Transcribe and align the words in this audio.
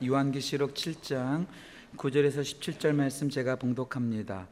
요한계시록 0.00 0.74
7장 0.74 1.48
9절에서 1.96 2.40
17절 2.40 2.94
말씀 2.94 3.28
제가 3.28 3.56
봉독합니다. 3.56 4.46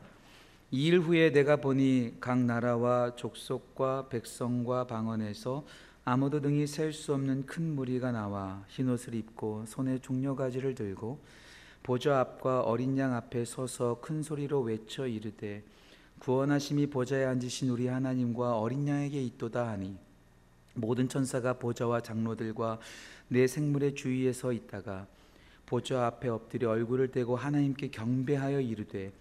이일 0.73 0.99
후에 0.99 1.31
내가 1.31 1.55
보니 1.55 2.17
각 2.19 2.41
나라와 2.41 3.15
족속과 3.15 4.09
백성과 4.09 4.89
방언에서 4.89 5.65
아무도 6.05 6.41
등이 6.41 6.67
셀 6.67 6.93
수 6.93 7.15
없는 7.15 7.47
큰 7.47 7.77
무리가 7.77 8.11
나와 8.11 8.65
흰옷을 8.71 9.15
입고 9.15 9.67
손에 9.69 10.01
종려가지를 10.01 10.75
들고 10.75 11.21
보좌 11.85 12.19
앞과 12.19 12.63
어린 12.63 12.99
양 12.99 13.15
앞에 13.15 13.45
서서 13.45 14.01
큰 14.01 14.25
소리로 14.25 14.63
외쳐 14.63 15.07
이르되 15.07 15.63
구원하심이 16.19 16.89
보좌에 16.89 17.25
앉으신 17.25 17.71
우리 17.71 17.87
하나님과 17.87 18.59
어린 18.59 18.89
양에게 18.89 19.23
있도다 19.23 19.69
하니 19.69 19.97
모든 20.75 21.09
천사가 21.09 21.53
보좌와 21.53 22.01
장로들과 22.01 22.81
내 23.29 23.47
생물의 23.47 23.95
주위에 23.95 24.33
서 24.33 24.53
있다가 24.53 25.07
보좌 25.67 26.07
앞에 26.07 26.29
엎드려 26.29 26.71
얼굴을 26.71 27.09
대고 27.09 27.37
하나님께 27.37 27.89
경배하여 27.89 28.61
이르되 28.61 29.13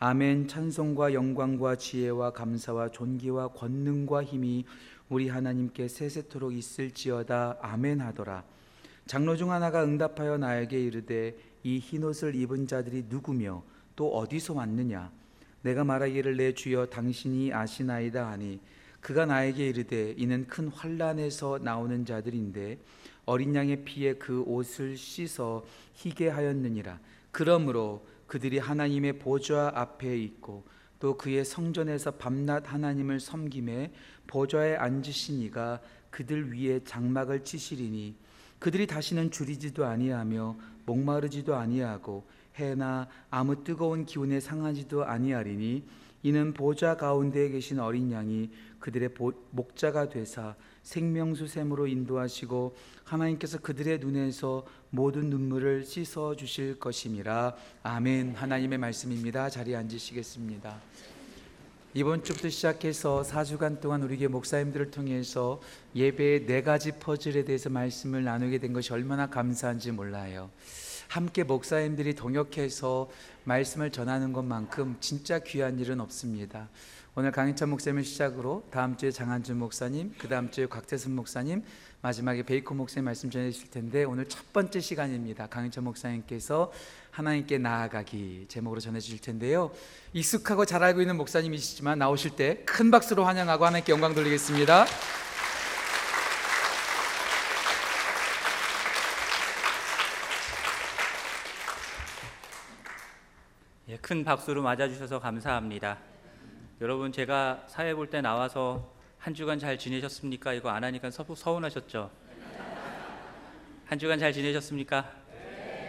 아멘. 0.00 0.48
찬송과 0.48 1.14
영광과 1.14 1.76
지혜와 1.76 2.32
감사와 2.32 2.90
존귀와 2.90 3.48
권능과 3.48 4.24
힘이 4.24 4.66
우리 5.08 5.28
하나님께 5.28 5.88
세세토록 5.88 6.52
있을지어다. 6.52 7.58
아멘 7.62 8.00
하더라. 8.02 8.44
장로 9.06 9.36
중 9.36 9.50
하나가 9.50 9.82
응답하여 9.82 10.36
나에게 10.36 10.78
이르되 10.78 11.36
이 11.62 11.78
흰옷을 11.78 12.34
입은 12.34 12.66
자들이 12.66 13.06
누구며 13.08 13.62
또 13.96 14.14
어디서 14.14 14.54
왔느냐? 14.54 15.10
내가 15.62 15.84
말하기를 15.84 16.36
내 16.36 16.52
주여 16.52 16.86
당신이 16.86 17.54
아시나이다 17.54 18.30
하니 18.30 18.60
그가 19.00 19.24
나에게 19.24 19.68
이르되 19.68 20.14
이는 20.18 20.46
큰 20.46 20.68
환란에서 20.68 21.60
나오는 21.62 22.04
자들인데 22.04 22.78
어린 23.26 23.54
양의 23.54 23.84
피에 23.84 24.14
그 24.14 24.42
옷을 24.42 24.96
씻어 24.96 25.64
희게 25.94 26.28
하였느니라. 26.28 26.98
그러므로 27.30 28.06
그들이 28.26 28.58
하나님의 28.58 29.18
보좌 29.18 29.70
앞에 29.74 30.18
있고 30.18 30.64
또 30.98 31.16
그의 31.16 31.44
성전에서 31.44 32.12
밤낮 32.12 32.72
하나님을 32.72 33.20
섬김에 33.20 33.92
보좌에 34.26 34.76
앉으신 34.76 35.40
이가 35.42 35.80
그들 36.10 36.52
위에 36.52 36.82
장막을 36.84 37.44
치시리니 37.44 38.16
그들이 38.58 38.86
다시는 38.86 39.30
줄이지도 39.30 39.84
아니하며 39.84 40.56
목마르지도 40.86 41.54
아니하고 41.54 42.24
해나 42.56 43.08
아무 43.30 43.64
뜨거운 43.64 44.06
기운에 44.06 44.40
상하지도 44.40 45.04
아니하리니 45.04 45.84
이는 46.24 46.54
보좌 46.54 46.96
가운데에 46.96 47.50
계신 47.50 47.78
어린 47.78 48.10
양이 48.10 48.50
그들의 48.80 49.10
목자가 49.50 50.08
되사 50.08 50.56
생명수 50.82 51.46
샘으로 51.46 51.86
인도하시고 51.86 52.74
하나님께서 53.04 53.58
그들의 53.58 53.98
눈에서 53.98 54.64
모든 54.88 55.28
눈물을 55.28 55.84
씻어 55.84 56.34
주실 56.34 56.78
것임이라. 56.78 57.54
아멘. 57.82 58.36
하나님의 58.36 58.78
말씀입니다. 58.78 59.50
자리에 59.50 59.76
앉으시겠습니다. 59.76 60.80
이번 61.92 62.24
주부터 62.24 62.48
시작해서 62.48 63.22
4주간 63.22 63.80
동안 63.80 64.02
우리에게 64.02 64.26
목사님들을 64.26 64.90
통해서 64.90 65.60
예배의 65.94 66.46
네 66.46 66.62
가지 66.62 66.92
퍼즐에 66.92 67.44
대해서 67.44 67.68
말씀을 67.68 68.24
나누게 68.24 68.58
된 68.58 68.72
것이 68.72 68.92
얼마나 68.92 69.28
감사한지 69.28 69.92
몰라요 69.92 70.50
함께 71.08 71.44
목사님들이 71.44 72.14
동역해서 72.14 73.10
말씀을 73.44 73.92
전하는 73.92 74.32
것만큼 74.32 74.96
진짜 75.00 75.38
귀한 75.38 75.78
일은 75.78 76.00
없습니다. 76.00 76.68
오늘 77.16 77.30
강인찬 77.30 77.68
목사님을 77.68 78.02
시작으로 78.02 78.64
다음 78.72 78.96
주에 78.96 79.12
장한준 79.12 79.56
목사님, 79.58 80.14
그 80.18 80.26
다음 80.28 80.50
주에 80.50 80.66
곽태순 80.66 81.14
목사님, 81.14 81.62
마지막에 82.00 82.42
베이커 82.42 82.74
목사님 82.74 83.04
말씀 83.04 83.30
전해 83.30 83.50
주실 83.50 83.70
텐데 83.70 84.02
오늘 84.04 84.28
첫 84.28 84.52
번째 84.52 84.80
시간입니다. 84.80 85.46
강인찬 85.46 85.84
목사님께서 85.84 86.72
하나님께 87.12 87.58
나아가기 87.58 88.46
제목으로 88.48 88.80
전해 88.80 88.98
주실 88.98 89.20
텐데요. 89.20 89.70
익숙하고 90.12 90.64
잘 90.66 90.82
알고 90.82 91.00
있는 91.00 91.16
목사님이시지만 91.16 91.98
나오실 92.00 92.32
때 92.32 92.64
큰 92.66 92.90
박수로 92.90 93.24
환영하고 93.24 93.64
하나님께 93.64 93.92
영광 93.92 94.14
돌리겠습니다. 94.14 94.84
큰 104.04 104.22
박수로 104.22 104.62
맞아주셔서 104.62 105.18
감사합니다. 105.18 105.96
여러분 106.82 107.10
제가 107.10 107.64
사회 107.68 107.94
볼 107.94 108.10
때 108.10 108.20
나와서 108.20 108.92
한 109.16 109.32
주간 109.32 109.58
잘 109.58 109.78
지내셨습니까? 109.78 110.52
이거 110.52 110.68
안 110.68 110.84
하니까 110.84 111.10
서, 111.10 111.24
서운하셨죠? 111.34 112.10
한 113.86 113.98
주간 113.98 114.18
잘 114.18 114.30
지내셨습니까? 114.30 115.10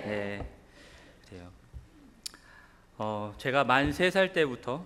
네. 0.05 0.49
그래요. 1.27 1.51
어, 2.97 3.35
제가 3.37 3.65
만 3.65 3.89
세 3.91 4.09
살 4.09 4.31
때부터 4.31 4.85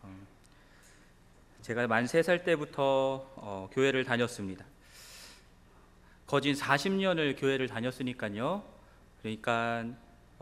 어, 0.00 0.26
제가 1.60 1.86
만 1.86 2.04
세 2.06 2.22
살 2.22 2.44
때부터 2.44 3.30
어, 3.36 3.68
교회를 3.70 4.06
다녔습니다. 4.06 4.64
거진 6.26 6.54
40년을 6.54 7.38
교회를 7.38 7.68
다녔으니까요. 7.68 8.64
그러니까 9.20 9.84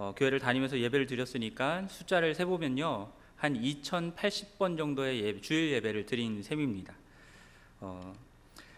어, 0.00 0.14
교회를 0.16 0.38
다니면서 0.38 0.78
예배를 0.78 1.04
드렸으니까 1.04 1.86
숫자를 1.88 2.34
세 2.34 2.46
보면요 2.46 3.10
한 3.36 3.52
2,080번 3.52 4.78
정도의 4.78 5.22
예배, 5.22 5.42
주일 5.42 5.72
예배를 5.72 6.06
드린 6.06 6.42
셈입니다. 6.42 6.94
어, 7.80 8.14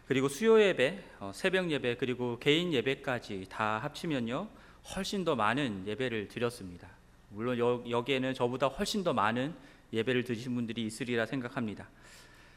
그리고 0.08 0.28
수요 0.28 0.60
예배, 0.60 1.00
어, 1.20 1.30
새벽 1.32 1.70
예배 1.70 1.98
그리고 1.98 2.40
개인 2.40 2.72
예배까지 2.72 3.46
다 3.48 3.78
합치면요 3.78 4.48
훨씬 4.96 5.24
더 5.24 5.36
많은 5.36 5.86
예배를 5.86 6.26
드렸습니다. 6.26 6.88
물론 7.28 7.56
여, 7.56 7.84
여기에는 7.88 8.34
저보다 8.34 8.66
훨씬 8.66 9.04
더 9.04 9.12
많은 9.12 9.54
예배를 9.92 10.24
드신 10.24 10.56
분들이 10.56 10.84
있으리라 10.86 11.24
생각합니다. 11.26 11.88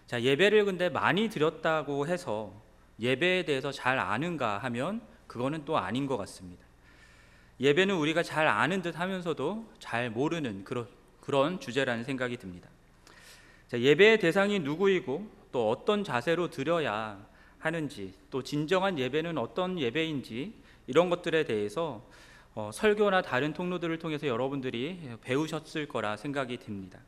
자 0.08 0.20
예배를 0.20 0.66
근데 0.66 0.90
많이 0.90 1.30
드렸다고 1.30 2.08
해서 2.08 2.52
예배에 3.00 3.46
대해서 3.46 3.72
잘 3.72 4.00
아는가 4.00 4.58
하면 4.58 5.04
그거는 5.28 5.66
또 5.66 5.78
아닌 5.78 6.08
것 6.08 6.18
같습니다. 6.18 6.65
예배는 7.60 7.96
우리가 7.96 8.24
잘 8.24 8.48
아는 8.48 8.82
듯 8.82 9.00
하면서도 9.00 9.66
잘 9.80 10.10
모르는 10.10 10.64
그런, 10.64 10.88
그런 11.22 11.60
주제라는 11.60 12.04
생각이 12.04 12.38
듭니다. 12.38 12.70
자, 13.68 13.80
예배의 13.80 14.20
대상이 14.20 14.60
누구이고 14.60 15.30
또 15.52 15.70
어떤 15.70 16.04
자세로 16.04 16.50
드려야 16.50 17.26
하는지 17.60 18.14
또 18.30 18.44
진정한 18.44 19.00
예배는 19.00 19.38
어떤 19.38 19.80
예배인지 19.80 20.54
이런 20.88 21.10
것들에 21.10 21.46
대해서 21.46 22.06
어, 22.54 22.72
설교나 22.74 23.22
다른 23.22 23.54
통로들을 23.54 23.98
통해서 24.00 24.28
여러분들이 24.28 25.10
배우셨을 25.22 25.88
거라 25.88 26.16
생각이 26.16 26.58
듭니다. 26.58 27.00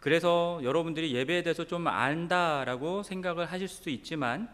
그래서 0.00 0.60
여러분들이 0.62 1.14
예배에 1.14 1.42
대해서 1.42 1.64
좀 1.64 1.86
안다라고 1.86 3.02
생각을 3.02 3.46
하실 3.46 3.68
수도 3.68 3.90
있지만 3.90 4.48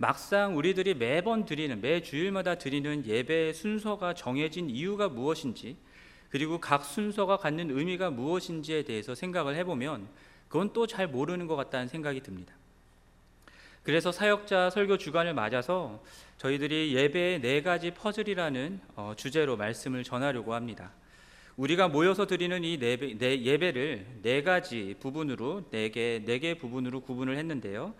막상 0.00 0.56
우리들이 0.56 0.94
매번 0.94 1.44
드리는 1.44 1.78
매 1.78 2.00
주일마다 2.00 2.54
드리는 2.54 3.04
예배의 3.04 3.52
순서가 3.52 4.14
정해진 4.14 4.70
이유가 4.70 5.10
무엇인지 5.10 5.76
그리고 6.30 6.58
각 6.58 6.86
순서가 6.86 7.36
갖는 7.36 7.76
의미가 7.76 8.08
무엇인지에 8.10 8.84
대해서 8.84 9.14
생각을 9.14 9.56
해보면 9.56 10.08
그건 10.48 10.72
또 10.72 10.86
잘 10.86 11.06
모르는 11.06 11.46
것 11.46 11.54
같다는 11.54 11.86
생각이 11.88 12.20
듭니다. 12.22 12.54
그래서 13.82 14.10
사역자 14.10 14.70
설교 14.70 14.96
주간을 14.96 15.34
맞아서 15.34 16.02
저희들이 16.38 16.94
예배의 16.96 17.42
네 17.42 17.60
가지 17.62 17.90
퍼즐이라는 17.90 18.80
어, 18.96 19.12
주제로 19.18 19.58
말씀을 19.58 20.02
전하려고 20.02 20.54
합니다. 20.54 20.92
우리가 21.58 21.88
모여서 21.88 22.26
드리는 22.26 22.64
이 22.64 22.78
예배를 22.80 24.06
네 24.22 24.42
가지 24.42 24.94
부분으로 24.98 25.68
네 25.70 25.90
개 25.90 26.22
네 26.24 26.38
개 26.38 26.54
부분으로 26.54 27.02
구분을 27.02 27.36
했는데요. 27.36 27.94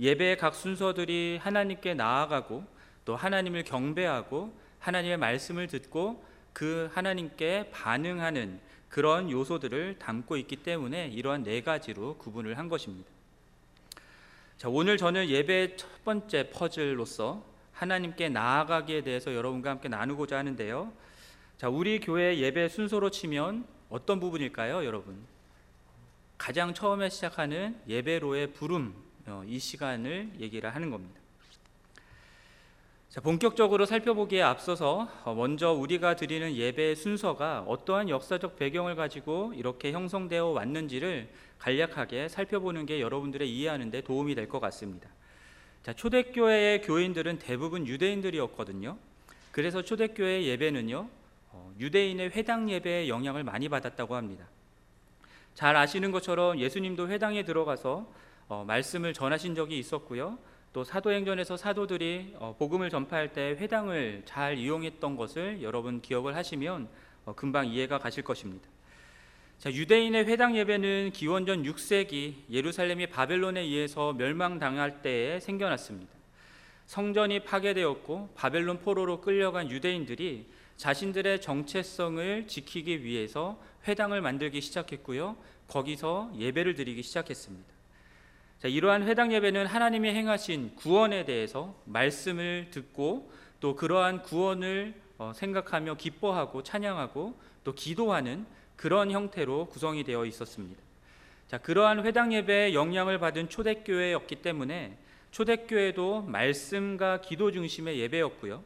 예배의 0.00 0.36
각 0.36 0.54
순서들이 0.54 1.38
하나님께 1.42 1.94
나아가고 1.94 2.64
또 3.04 3.16
하나님을 3.16 3.64
경배하고 3.64 4.52
하나님의 4.78 5.16
말씀을 5.16 5.66
듣고 5.66 6.24
그 6.52 6.88
하나님께 6.92 7.70
반응하는 7.72 8.60
그런 8.88 9.30
요소들을 9.30 9.98
담고 9.98 10.36
있기 10.38 10.56
때문에 10.56 11.08
이러한 11.08 11.42
네 11.42 11.62
가지로 11.62 12.16
구분을 12.18 12.58
한 12.58 12.68
것입니다. 12.68 13.10
자, 14.56 14.68
오늘 14.68 14.96
저는 14.96 15.28
예배의 15.28 15.76
첫 15.76 16.04
번째 16.04 16.50
퍼즐로서 16.50 17.44
하나님께 17.72 18.28
나아가기에 18.28 19.02
대해서 19.02 19.34
여러분과 19.34 19.70
함께 19.70 19.88
나누고자 19.88 20.36
하는데요. 20.36 20.92
자, 21.56 21.68
우리 21.68 22.00
교회 22.00 22.38
예배 22.38 22.68
순서로 22.68 23.10
치면 23.10 23.66
어떤 23.88 24.18
부분일까요, 24.18 24.84
여러분? 24.84 25.16
가장 26.36 26.74
처음에 26.74 27.08
시작하는 27.08 27.80
예배로의 27.86 28.52
부름 28.52 28.94
어, 28.94 29.07
이 29.46 29.58
시간을 29.58 30.30
얘기를 30.40 30.74
하는 30.74 30.90
겁니다. 30.90 31.18
자, 33.08 33.20
본격적으로 33.22 33.86
살펴보기에 33.86 34.42
앞서서 34.42 35.08
어, 35.24 35.34
먼저 35.34 35.72
우리가 35.72 36.14
드리는 36.16 36.54
예배 36.54 36.94
순서가 36.94 37.64
어떠한 37.66 38.10
역사적 38.10 38.56
배경을 38.56 38.96
가지고 38.96 39.52
이렇게 39.56 39.92
형성되어 39.92 40.46
왔는지를 40.48 41.28
간략하게 41.58 42.28
살펴보는 42.28 42.86
게 42.86 43.00
여러분들의 43.00 43.50
이해하는 43.50 43.90
데 43.90 44.02
도움이 44.02 44.34
될 44.34 44.48
것 44.48 44.60
같습니다. 44.60 45.08
자, 45.82 45.92
초대교회의 45.94 46.82
교인들은 46.82 47.38
대부분 47.38 47.86
유대인들이었거든요. 47.86 48.98
그래서 49.52 49.82
초대교회 49.82 50.44
예배는요. 50.44 51.08
유대인의 51.80 52.30
회당 52.30 52.68
예배의 52.70 53.08
영향을 53.08 53.42
많이 53.42 53.68
받았다고 53.68 54.14
합니다. 54.16 54.44
잘 55.54 55.76
아시는 55.76 56.12
것처럼 56.12 56.58
예수님도 56.58 57.08
회당에 57.08 57.44
들어가서 57.44 58.06
어, 58.48 58.64
말씀을 58.66 59.12
전하신 59.12 59.54
적이 59.54 59.78
있었고요. 59.78 60.38
또 60.72 60.84
사도행전에서 60.84 61.56
사도들이 61.56 62.34
어, 62.38 62.54
복음을 62.58 62.88
전파할 62.88 63.32
때 63.32 63.56
회당을 63.58 64.22
잘 64.24 64.58
이용했던 64.58 65.16
것을 65.16 65.62
여러분 65.62 66.00
기억을 66.00 66.34
하시면 66.34 66.88
어, 67.26 67.34
금방 67.34 67.66
이해가 67.66 67.98
가실 67.98 68.24
것입니다. 68.24 68.68
자, 69.58 69.72
유대인의 69.72 70.26
회당 70.26 70.56
예배는 70.56 71.10
기원전 71.12 71.64
6세기 71.64 72.34
예루살렘이 72.50 73.08
바벨론에 73.08 73.60
의해서 73.60 74.12
멸망당할 74.12 75.02
때에 75.02 75.40
생겨났습니다. 75.40 76.12
성전이 76.86 77.40
파괴되었고 77.40 78.30
바벨론 78.34 78.78
포로로 78.78 79.20
끌려간 79.20 79.70
유대인들이 79.70 80.46
자신들의 80.76 81.40
정체성을 81.40 82.46
지키기 82.46 83.02
위해서 83.02 83.60
회당을 83.86 84.20
만들기 84.22 84.60
시작했고요. 84.60 85.36
거기서 85.66 86.32
예배를 86.38 86.74
드리기 86.76 87.02
시작했습니다. 87.02 87.77
자, 88.58 88.66
이러한 88.66 89.06
회당 89.06 89.32
예배는 89.32 89.66
하나님이 89.66 90.08
행하신 90.08 90.74
구원에 90.74 91.24
대해서 91.24 91.76
말씀을 91.84 92.68
듣고 92.72 93.30
또 93.60 93.76
그러한 93.76 94.22
구원을 94.22 94.94
어, 95.16 95.32
생각하며 95.32 95.94
기뻐하고 95.94 96.64
찬양하고 96.64 97.38
또 97.62 97.72
기도하는 97.72 98.46
그런 98.74 99.12
형태로 99.12 99.66
구성이 99.66 100.02
되어 100.02 100.24
있었습니다. 100.24 100.82
자, 101.46 101.58
그러한 101.58 102.04
회당 102.04 102.32
예배의 102.32 102.74
영향을 102.74 103.20
받은 103.20 103.48
초대교회였기 103.48 104.36
때문에 104.36 104.98
초대교회도 105.30 106.22
말씀과 106.22 107.20
기도 107.20 107.52
중심의 107.52 108.00
예배였고요. 108.00 108.64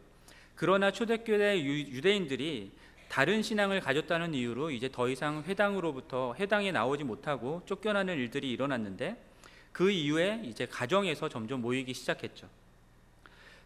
그러나 0.54 0.90
초대교회 0.90 1.62
유대인들이 1.62 2.72
다른 3.10 3.42
신앙을 3.42 3.80
가졌다는 3.80 4.32
이유로 4.32 4.70
이제 4.70 4.88
더 4.90 5.10
이상 5.10 5.42
회당으로부터 5.46 6.34
회당에 6.38 6.72
나오지 6.72 7.04
못하고 7.04 7.60
쫓겨나는 7.66 8.16
일들이 8.16 8.50
일어났는데 8.52 9.31
그 9.72 9.90
이후에 9.90 10.42
이제 10.44 10.66
가정에서 10.66 11.28
점점 11.28 11.62
모이기 11.62 11.94
시작했죠. 11.94 12.48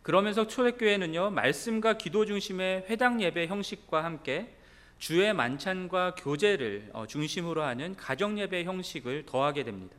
그러면서 0.03 0.47
초대교회는요 0.47 1.31
말씀과 1.31 1.99
기도 1.99 2.25
중심의 2.25 2.87
회당 2.89 3.21
예배 3.21 3.49
형식과 3.49 4.05
함께 4.05 4.55
주의 4.99 5.33
만찬과 5.35 6.15
교제를 6.15 6.91
어, 6.93 7.07
중심으로 7.07 7.63
하는 7.63 7.97
가정 7.97 8.39
예배 8.39 8.65
형식을 8.65 9.27
더하게 9.27 9.65
됩니다. 9.65 9.97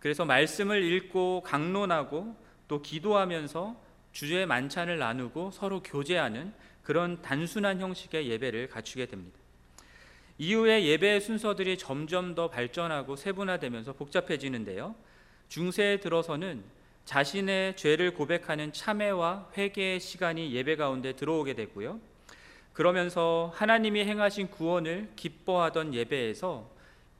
그래서 0.00 0.24
말씀을 0.24 0.82
읽고 0.82 1.42
강론하고 1.42 2.36
또 2.68 2.82
기도하면서 2.82 3.80
주의 4.12 4.44
만찬을 4.46 4.98
나누고 4.98 5.50
서로 5.52 5.82
교제하는 5.82 6.52
그런 6.82 7.22
단순한 7.22 7.80
형식의 7.80 8.28
예배를 8.28 8.68
갖추게 8.68 9.06
됩니다. 9.06 9.38
이후에 10.38 10.84
예배의 10.84 11.20
순서들이 11.20 11.78
점점 11.78 12.34
더 12.34 12.50
발전하고 12.50 13.16
세분화되면서 13.16 13.92
복잡해지는데요. 13.94 14.94
중세에 15.52 15.98
들어서는 15.98 16.64
자신의 17.04 17.76
죄를 17.76 18.14
고백하는 18.14 18.72
참회와 18.72 19.50
회개의 19.54 20.00
시간이 20.00 20.54
예배 20.54 20.76
가운데 20.76 21.12
들어오게 21.12 21.52
되고요. 21.52 22.00
그러면서 22.72 23.52
하나님이 23.54 24.02
행하신 24.06 24.48
구원을 24.48 25.10
기뻐하던 25.14 25.92
예배에서 25.92 26.70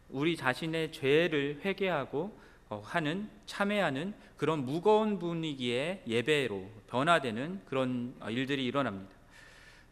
우리 0.09 0.35
자신의 0.39 0.93
죄를 0.93 1.61
회개하고 1.63 2.35
어, 2.71 2.83
하는 2.83 3.29
참회하는 3.45 4.15
그런 4.39 4.65
무거운 4.65 5.19
분위기의 5.19 6.01
예배로 6.07 6.71
변화되는 6.89 7.61
그런 7.67 8.15
어, 8.21 8.31
일들이 8.31 8.65
일어납니다. 8.65 9.15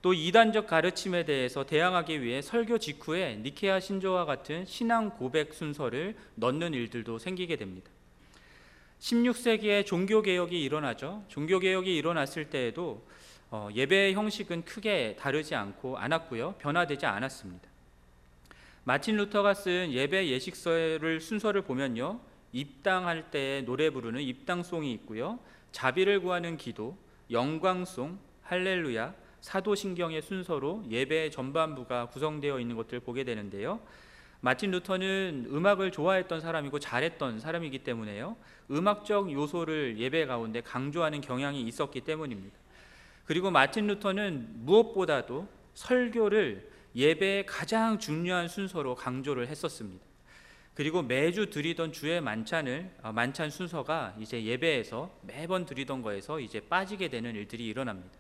또 0.01 0.15
이단적 0.15 0.67
가르침에 0.67 1.27
대해서 1.27 1.67
대항하기 1.67 2.23
위해 2.23 2.41
설교 2.41 2.79
직후에 2.79 3.37
니케아 3.43 3.81
신조와 3.81 4.25
같은 4.25 4.65
신앙 4.65 5.11
고백 5.11 5.53
순서를 5.53 6.17
넣는 6.37 6.73
일들도 6.73 7.19
생기게 7.19 7.57
됩니다. 7.57 7.91
16세기에 9.01 9.87
종교 9.87 10.23
개혁이 10.23 10.63
일어나죠. 10.63 11.25
종교 11.29 11.59
개혁이 11.59 11.97
일어났을 11.97 12.51
때에도 12.51 13.05
어, 13.51 13.69
예배의 13.75 14.15
형식은 14.15 14.65
크게 14.65 15.17
다르지 15.19 15.55
않고 15.55 15.97
않았고요. 15.99 16.55
변화되지 16.59 17.07
않았습니다. 17.07 17.69
마틴 18.85 19.17
루터가 19.17 19.55
쓴 19.55 19.91
예배 19.93 20.29
예식서를 20.29 21.21
순서를 21.21 21.63
보면요. 21.63 22.21
입당할 22.53 23.31
때 23.31 23.63
노래 23.67 23.91
부르는 23.91 24.21
입당송이 24.21 24.93
있고요. 24.93 25.39
자비를 25.73 26.21
구하는 26.21 26.57
기도, 26.57 26.97
영광송, 27.31 28.19
할렐루야, 28.43 29.15
사도신경의 29.41 30.23
순서로 30.23 30.85
예배 30.89 31.31
전반부가 31.31 32.07
구성되어 32.07 32.61
있는 32.61 32.77
것을 32.77 33.01
보게 33.01 33.25
되는데요. 33.25 33.81
마틴 34.41 34.71
루터는 34.71 35.49
음악을 35.51 35.93
좋아했던 35.93 36.41
사람이고 36.41 36.79
잘했던 36.79 37.41
사람이기 37.41 37.81
때문에요. 37.81 38.37
음악적 38.71 39.33
요소를 39.33 39.99
예배 39.99 40.27
가운데 40.27 40.61
강조하는 40.63 41.21
경향이 41.21 41.61
있었기 41.63 42.01
때문입니다. 42.03 42.57
그리고 43.27 43.51
마틴 43.51 43.87
루터는 43.87 44.65
무엇보다도 44.65 45.47
설교를 45.75 46.71
예배의 46.95 47.47
가장 47.47 47.99
중요한 47.99 48.49
순서로 48.49 48.95
강조를 48.95 49.47
했었습니다. 49.49 50.05
그리고 50.75 51.03
매주 51.03 51.51
드리던 51.51 51.93
주의 51.93 52.21
만찬을 52.21 52.91
어, 53.03 53.13
만찬 53.13 53.51
순서가 53.51 54.17
이제 54.19 54.43
예배에서 54.43 55.15
매번 55.23 55.67
드리던 55.67 56.01
거에서 56.01 56.41
이제 56.41 56.61
빠지게 56.61 57.09
되는 57.09 57.35
일들이 57.35 57.67
일어납니다. 57.67 58.19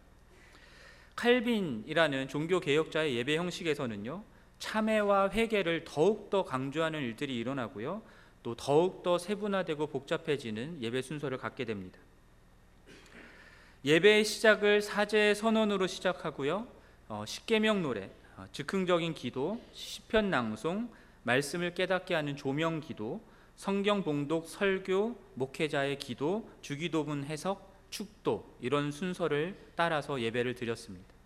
칼빈이라는 1.16 2.28
종교 2.28 2.60
개혁자의 2.60 3.16
예배 3.16 3.36
형식에서는요. 3.36 4.22
참회와 4.60 5.30
회개를 5.30 5.84
더욱더 5.84 6.44
강조하는 6.44 7.00
일들이 7.00 7.36
일어나고요. 7.36 8.02
또 8.42 8.54
더욱더 8.54 9.18
세분화되고 9.18 9.88
복잡해지는 9.88 10.80
예배 10.80 11.02
순서를 11.02 11.38
갖게 11.38 11.64
됩니다. 11.64 11.98
예배의 13.84 14.24
시작을 14.24 14.82
사제 14.82 15.34
선언으로 15.34 15.86
시작하고요. 15.86 16.68
어, 17.08 17.24
십계명 17.26 17.82
노래, 17.82 18.10
어, 18.36 18.44
즉흥적인 18.52 19.14
기도, 19.14 19.60
시편 19.72 20.30
낭송, 20.30 20.90
말씀을 21.22 21.74
깨닫게 21.74 22.14
하는 22.14 22.36
조명 22.36 22.80
기도, 22.80 23.20
성경 23.56 24.02
봉독, 24.02 24.46
설교, 24.46 25.18
목회자의 25.34 25.98
기도, 25.98 26.48
주기도문 26.60 27.24
해석, 27.24 27.70
축도 27.90 28.56
이런 28.60 28.92
순서를 28.92 29.56
따라서 29.74 30.20
예배를 30.20 30.54
드렸습니다. 30.54 31.19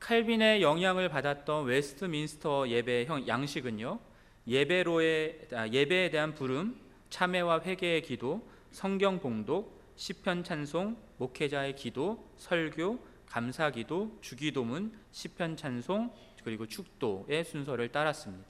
칼빈의 0.00 0.62
영향을 0.62 1.08
받았던 1.08 1.64
웨스트민스터 1.64 2.68
예배 2.68 3.06
형 3.06 3.26
양식은요. 3.26 3.98
예배로의 4.46 5.48
아, 5.52 5.68
예배에 5.68 6.10
대한 6.10 6.34
부름, 6.34 6.78
참회와 7.10 7.62
회개의 7.62 8.02
기도, 8.02 8.46
성경 8.70 9.18
봉독, 9.18 9.76
시편 9.96 10.44
찬송, 10.44 10.96
목회자의 11.16 11.74
기도, 11.74 12.30
설교, 12.36 12.98
감사 13.26 13.70
기도, 13.70 14.16
주기도문, 14.20 14.92
시편 15.10 15.56
찬송 15.56 16.12
그리고 16.44 16.66
축도의 16.66 17.44
순서를 17.44 17.90
따랐습니다. 17.90 18.46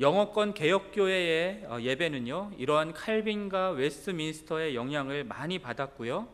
영어권 0.00 0.54
개혁교회의 0.54 1.64
어, 1.66 1.80
예배는요, 1.80 2.52
이러한 2.56 2.94
칼빈과 2.94 3.70
웨스트민스터의 3.72 4.76
영향을 4.76 5.24
많이 5.24 5.58
받았고요. 5.58 6.28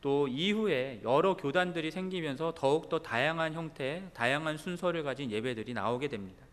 또 0.00 0.28
이후에 0.28 1.00
여러 1.04 1.36
교단들이 1.36 1.90
생기면서 1.90 2.54
더욱더 2.56 3.00
다양한 3.00 3.52
형태, 3.52 4.02
다양한 4.14 4.56
순서를 4.56 5.02
가진 5.02 5.30
예배들이 5.30 5.74
나오게 5.74 6.08
됩니다. 6.08 6.46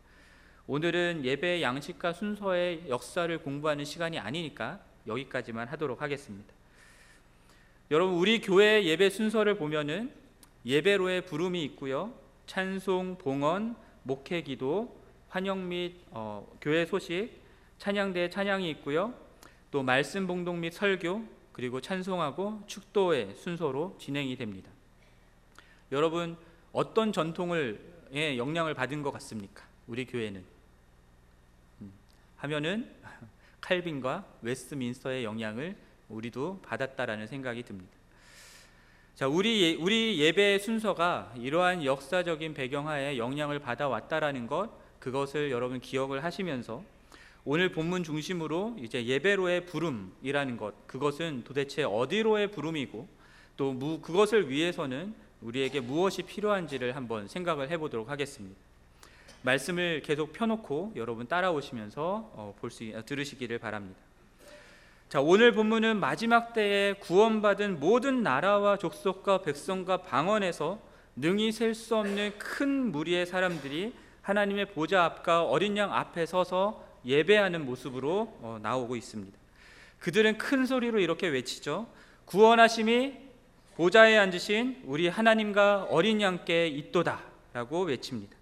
오늘은 0.68 1.24
예배의 1.24 1.62
양식과 1.62 2.12
순서의 2.12 2.90
역사를 2.90 3.38
공부하는 3.38 3.86
시간이 3.86 4.20
아니니까 4.20 4.82
여기까지만 5.08 5.70
하도록 5.70 6.02
하겠습니다. 6.02 6.54
여러분, 7.90 8.16
우리 8.16 8.42
교회 8.42 8.84
예배 8.84 9.10
순서를 9.10 9.56
보면은 9.56 10.12
예배로의 10.66 11.22
부름이 11.26 11.64
있고요. 11.64 12.14
찬송, 12.48 13.18
봉헌, 13.18 13.78
목회 14.04 14.42
기도, 14.42 14.94
환영 15.30 15.70
및 15.70 16.02
어, 16.12 16.46
교회 16.60 16.86
소식, 16.86 17.32
찬양대 17.78 18.30
찬양이 18.30 18.70
있고요. 18.72 19.14
또 19.72 19.84
말씀 19.84 20.28
봉독 20.28 20.58
및 20.58 20.74
설교, 20.74 21.24
그리고 21.58 21.82
찬송하고 21.82 22.62
축도의 22.68 23.34
순서로 23.34 23.98
진행이 24.00 24.36
됩니다. 24.36 24.70
여러분 25.92 26.38
어떤 26.72 27.12
전통을 27.12 27.82
예, 28.14 28.38
영향을 28.38 28.76
받은 28.76 29.02
것 29.02 29.12
같습니까? 29.14 29.66
우리 29.88 30.06
교회는 30.06 30.46
음, 31.82 31.92
하면은 32.36 32.94
칼빈과 33.60 34.24
웨스트민스터의 34.44 35.24
영향을 35.24 35.76
우리도 36.10 36.60
받았다라는 36.62 37.26
생각이 37.26 37.64
듭니다. 37.64 37.92
자, 39.16 39.28
우리 39.28 39.64
예, 39.64 39.74
우리 39.82 40.20
예배 40.20 40.60
순서가 40.60 41.34
이러한 41.38 41.84
역사적인 41.84 42.54
배경하에 42.54 43.18
영향을 43.18 43.58
받아 43.58 43.88
왔다라는 43.88 44.46
것 44.46 44.70
그것을 45.00 45.50
여러분 45.50 45.80
기억을 45.80 46.24
하시면서 46.24 46.84
오늘 47.50 47.70
본문 47.70 48.04
중심으로 48.04 48.76
이제 48.78 49.06
예배로의 49.06 49.68
부름이라는 49.68 50.58
것 50.58 50.86
그것은 50.86 51.46
도대체 51.46 51.84
어디로의 51.84 52.52
부름이고 52.52 53.08
또 53.56 54.02
그것을 54.02 54.50
위해서는 54.50 55.16
우리에게 55.42 55.80
무엇이 55.80 56.24
필요한지를 56.24 56.98
한번 56.98 57.30
생각을 57.30 57.72
해보도록 57.72 58.10
하겠습니다. 58.10 58.60
말씀을 59.44 60.02
계속 60.02 60.34
펴놓고 60.34 60.92
여러분 60.98 61.26
따라오시면서 61.26 62.32
어, 62.36 62.54
볼수 62.60 62.84
들으시기를 63.06 63.60
바랍니다. 63.60 63.98
자, 65.08 65.22
오늘 65.22 65.54
본문은 65.54 66.02
마지막 66.02 66.52
때에 66.52 66.96
구원받은 66.96 67.80
모든 67.80 68.24
나라와 68.24 68.76
족속과 68.78 69.44
백성과 69.44 70.02
방언에서 70.02 70.82
능히 71.16 71.54
셀 71.54 71.74
수 71.74 71.96
없는 71.96 72.40
큰 72.40 72.92
무리의 72.92 73.26
사람들이 73.26 73.94
하나님의 74.22 74.66
보좌 74.74 75.06
앞과 75.06 75.46
어린 75.46 75.78
양 75.78 75.94
앞에 75.94 76.26
서서 76.26 76.86
예배하는 77.08 77.66
모습으로 77.66 78.38
어, 78.42 78.60
나오고 78.62 78.96
있습니다. 78.96 79.38
그들은 80.00 80.38
큰 80.38 80.66
소리로 80.66 81.00
이렇게 81.00 81.28
외치죠. 81.28 81.88
구원하심이 82.26 83.14
보좌에 83.76 84.18
앉으신 84.18 84.84
우리 84.86 85.08
하나님과 85.08 85.88
어린 85.90 86.22
양께 86.22 86.68
있도다라고 86.68 87.84
외칩니다. 87.84 88.36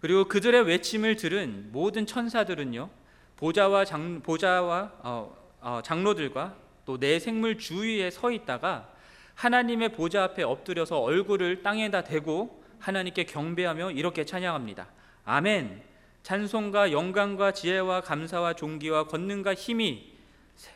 그리고 0.00 0.26
그들의 0.26 0.62
외침을 0.66 1.16
들은 1.16 1.70
모든 1.72 2.06
천사들은요. 2.06 2.90
보좌와 3.36 3.84
장, 3.84 4.20
보좌와 4.22 4.92
어, 5.02 5.36
어, 5.60 5.80
장로들과 5.82 6.56
또 6.86 6.98
내 6.98 7.18
생물 7.18 7.58
주위에 7.58 8.10
서 8.10 8.30
있다가 8.30 8.88
하나님의 9.34 9.90
보좌 9.92 10.22
앞에 10.24 10.44
엎드려서 10.44 11.00
얼굴을 11.00 11.62
땅에다 11.62 12.04
대고 12.04 12.64
하나님께 12.78 13.24
경배하며 13.24 13.90
이렇게 13.90 14.24
찬양합니다. 14.24 14.86
아멘. 15.24 15.82
찬송과 16.26 16.90
영광과 16.90 17.52
지혜와 17.52 18.00
감사와 18.00 18.54
존귀와 18.54 19.06
권능과 19.06 19.54
힘이 19.54 20.12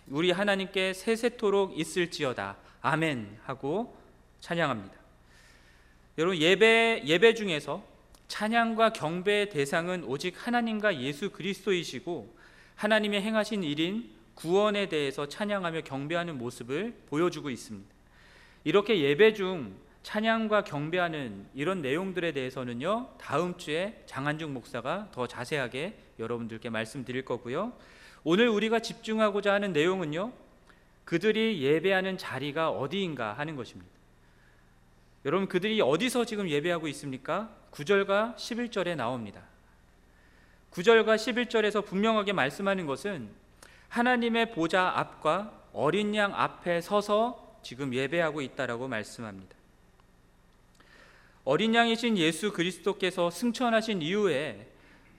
우리 0.07 0.31
하나님께 0.31 0.93
세세토록 0.93 1.77
있을지어다. 1.77 2.57
아멘 2.83 3.41
하고 3.43 3.99
찬양합니다. 4.39 4.95
여러분 6.19 6.39
예배 6.39 7.03
예배 7.05 7.35
중에서 7.35 7.85
찬양과 8.29 8.93
경배의 8.93 9.51
대상은 9.51 10.05
오직 10.05 10.37
하나님과 10.37 11.01
예수 11.01 11.31
그리스도이시고 11.31 12.33
하나님의 12.77 13.21
행하신 13.21 13.65
일인 13.65 14.09
구원에 14.37 14.89
대해서 14.89 15.27
찬양하며 15.27 15.81
경배하는 15.81 16.39
모습을 16.39 16.95
보여주고 17.09 17.51
있습니다. 17.51 17.93
이렇게 18.63 19.01
예배 19.01 19.35
중 19.35 19.75
찬양과 20.03 20.65
경배하는 20.65 21.47
이런 21.55 21.83
내용들에 21.83 22.33
대해서는요 22.33 23.11
다음 23.19 23.57
주에 23.59 24.03
장한중 24.07 24.53
목사가 24.53 25.09
더 25.13 25.27
자세하게 25.27 25.97
여러분들께 26.19 26.71
말씀드릴 26.71 27.25
거고요. 27.25 27.73
오늘 28.25 28.49
우리가 28.49 28.81
집중하고자 28.81 29.53
하는 29.53 29.73
내용은요 29.73 30.33
그들이 31.05 31.63
예배하는 31.63 32.19
자리가 32.19 32.71
어디인가 32.71 33.35
하는 33.35 33.57
것입니다. 33.57 33.91
여러분 35.25 35.49
그들이 35.49 35.81
어디서 35.81 36.25
지금 36.25 36.49
예배하고 36.49 36.89
있습니까? 36.89 37.51
9절과 37.73 38.37
11절에 38.37 38.97
나옵니다. 38.97 39.43
9절과 40.73 41.17
11절에서 41.17 41.85
분명하게 41.85 42.33
말씀하는 42.33 42.87
것은 42.87 43.29
하나님의 43.89 44.53
보좌 44.53 44.93
앞과 44.97 45.53
어린 45.73 46.15
양 46.15 46.35
앞에 46.35 46.81
서서 46.81 47.59
지금 47.63 47.93
예배하고 47.93 48.41
있다라고 48.41 48.89
말씀합니다. 48.89 49.60
어린 51.51 51.75
양이신 51.75 52.17
예수 52.17 52.53
그리스도께서 52.53 53.29
승천하신 53.29 54.03
이후에 54.03 54.69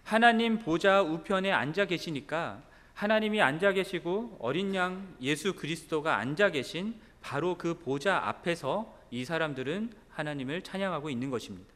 하나님 0.05 0.59
보좌 0.59 1.01
우편에 1.01 1.51
앉아 1.51 1.87
계시니까 1.87 2.61
하나님이 2.93 3.41
앉아 3.41 3.73
계시고 3.73 4.37
어린 4.39 4.73
양 4.73 5.13
예수 5.19 5.53
그리스도가 5.53 6.19
앉아 6.19 6.51
계신 6.51 6.95
바로 7.19 7.57
그 7.57 7.77
보좌 7.77 8.29
앞에서 8.29 8.97
이 9.11 9.25
사람들은 9.25 9.91
하나님을 10.07 10.61
찬양하고 10.61 11.09
있는 11.09 11.31
것입니다. 11.31 11.69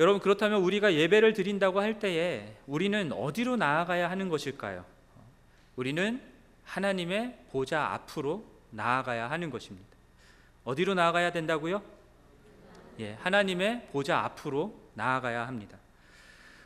여러분 0.00 0.20
그렇다면 0.20 0.60
우리가 0.60 0.92
예배를 0.92 1.32
드린다고 1.32 1.80
할 1.80 2.00
때에 2.00 2.56
우리는 2.66 3.12
어디로 3.12 3.54
나아가야 3.54 4.10
하는 4.10 4.30
것일까요? 4.30 4.84
우리는 5.76 6.20
하나님의 6.64 7.38
보좌 7.52 7.92
앞으로 7.92 8.44
나아가야 8.70 9.30
하는 9.30 9.48
것입니다. 9.50 9.86
어디로 10.64 10.94
나아가야 10.94 11.30
된다고요? 11.30 11.91
예, 13.00 13.16
하나님의 13.20 13.88
보좌 13.92 14.18
앞으로 14.20 14.74
나아가야 14.94 15.46
합니다. 15.46 15.78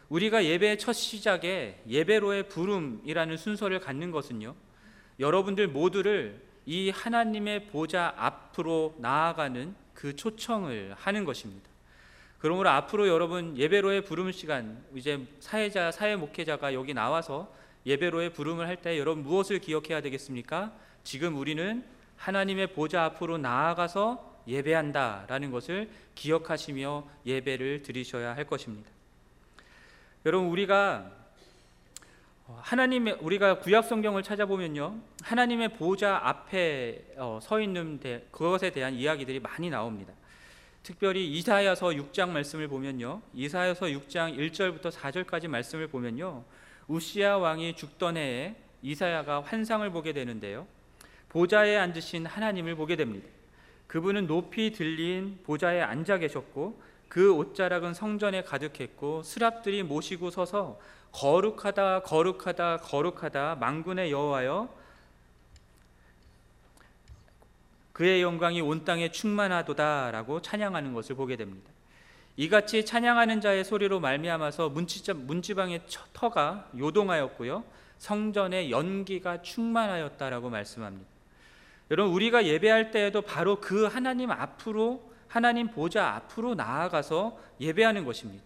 우리가 0.09 0.45
예배의 0.45 0.79
첫 0.79 0.93
시작에 0.93 1.81
예배로의 1.89 2.49
부름이라는 2.49 3.37
순서를 3.37 3.81
갖는 3.81 4.11
것은요. 4.11 4.55
여러분들 5.19 5.69
모두를 5.69 6.43
이 6.65 6.91
하나님의 6.91 7.67
보좌 7.67 8.13
앞으로 8.17 8.95
나아가는 8.99 9.75
그 9.95 10.15
초청을 10.15 10.95
하는 10.97 11.25
것입니다. 11.25 11.69
그러므로 12.39 12.69
앞으로 12.69 13.09
여러분 13.09 13.57
예배로의 13.57 14.05
부름 14.05 14.31
시간 14.31 14.85
이제 14.95 15.27
사회자 15.41 15.91
사회 15.91 16.17
목회자가 16.17 16.75
여기 16.75 16.93
나와서 16.93 17.53
예배로의 17.87 18.33
부름을 18.33 18.67
할 18.67 18.77
때 18.77 18.99
여러분 18.99 19.23
무엇을 19.23 19.59
기억해야 19.61 20.01
되겠습니까? 20.03 20.73
지금 21.03 21.37
우리는 21.37 21.85
하나님의 22.17 22.75
보좌 22.75 23.05
앞으로 23.05 23.39
나아가서 23.39 24.36
예배한다라는 24.47 25.51
것을 25.51 25.91
기억하시며 26.15 27.07
예배를 27.27 27.83
드리셔야 27.83 28.35
할 28.35 28.45
것입니다. 28.45 28.91
여러분 30.25 30.49
우리가 30.49 31.11
하나님의 32.49 33.19
우리가 33.21 33.59
구약 33.59 33.85
성경을 33.85 34.23
찾아보면요 34.23 34.97
하나님의 35.23 35.75
보좌 35.75 36.21
앞에 36.23 37.15
어, 37.17 37.41
서 37.43 37.61
있는 37.61 38.01
그것에 38.31 38.71
대한 38.71 38.95
이야기들이 38.95 39.41
많이 39.41 39.69
나옵니다. 39.69 40.13
특별히 40.83 41.29
이사야서 41.33 41.89
6장 41.89 42.29
말씀을 42.29 42.69
보면요 42.69 43.21
이사야서 43.35 43.87
6장 43.87 44.39
1절부터 44.39 44.93
4절까지 44.93 45.49
말씀을 45.49 45.89
보면요 45.89 46.45
우시아 46.87 47.39
왕이 47.39 47.75
죽던 47.75 48.17
해에 48.17 48.55
이사야가 48.83 49.43
환상을 49.43 49.89
보게 49.91 50.13
되는데요 50.13 50.69
보좌에 51.29 51.77
앉으신 51.77 52.27
하나님을 52.27 52.77
보게 52.77 52.95
됩니다. 52.95 53.29
그분은 53.87 54.27
높이 54.27 54.73
들린 54.73 55.39
보좌에 55.45 55.81
앉아 55.81 56.19
계셨고 56.19 56.81
그 57.09 57.33
옷자락은 57.33 57.95
성전에 57.95 58.43
가득했고 58.43 59.23
스랍들이 59.23 59.83
모시고 59.83 60.31
서서 60.31 60.79
거룩하다 61.13 62.03
거룩하다 62.03 62.79
거룩하다 62.79 63.57
망군의 63.57 64.11
여호와여 64.11 64.69
그의 67.93 68.21
영광이 68.21 68.61
온 68.61 68.85
땅에 68.85 69.11
충만하도다라고 69.11 70.43
찬양하는 70.43 70.93
것을 70.93 71.17
보게 71.17 71.37
됩니다. 71.37 71.71
이같이 72.37 72.85
찬양하는 72.85 73.41
자의 73.41 73.65
소리로 73.65 74.01
말미암아서 74.01 74.69
문지방의 74.69 75.81
터가 76.13 76.69
요동하였고요. 76.77 77.65
성전의 77.97 78.71
연기가 78.71 79.41
충만하였다라고 79.41 80.51
말씀합니다. 80.51 81.16
여러분 81.91 82.13
우리가 82.15 82.47
예배할 82.47 82.91
때에도 82.91 83.23
바로 83.23 83.61
그 83.61 83.85
하나님 83.85 84.31
앞으로 84.31 85.13
하나님 85.29 85.69
보좌 85.69 86.15
앞으로 86.15 86.55
나아가서 86.55 87.39
예배하는 87.61 88.05
것입니다. 88.05 88.45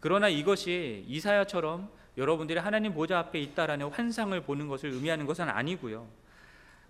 그러나 0.00 0.28
이것이 0.28 1.04
이사야처럼 1.06 1.90
여러분들이 2.16 2.58
하나님 2.58 2.94
보좌 2.94 3.18
앞에 3.18 3.40
있다라는 3.40 3.88
환상을 3.88 4.38
보는 4.42 4.68
것을 4.68 4.90
의미하는 4.90 5.26
것은 5.26 5.48
아니고요. 5.48 6.06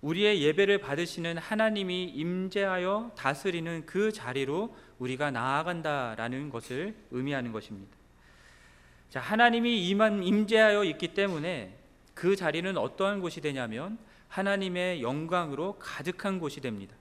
우리의 0.01 0.43
예배를 0.43 0.79
받으시는 0.79 1.39
하나님이 1.39 2.07
임재하여 2.07 3.13
다스리는 3.17 3.87
그 3.87 4.11
자리로 4.11 4.75
우리가 4.99 5.31
나아간다라는 5.31 6.51
것을 6.51 6.97
의미하는 7.13 7.53
것입니다. 7.53 7.97
자, 9.11 9.21
하나님이 9.21 9.89
임재하여 9.89 10.85
있기 10.85 11.15
때문에 11.15 11.79
그 12.15 12.35
자리는 12.35 12.77
어떠한 12.77 13.21
곳이 13.21 13.41
되냐면 13.41 13.99
하나님의 14.33 15.03
영광으로 15.03 15.77
가득한 15.79 16.39
곳이 16.39 16.63
됩니다. 16.63 16.97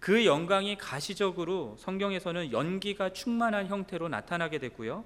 그 0.00 0.24
영광이 0.24 0.78
가시적으로 0.78 1.76
성경에서는 1.78 2.52
연기가 2.52 3.12
충만한 3.12 3.66
형태로 3.66 4.08
나타나게 4.08 4.58
됐고요. 4.58 5.04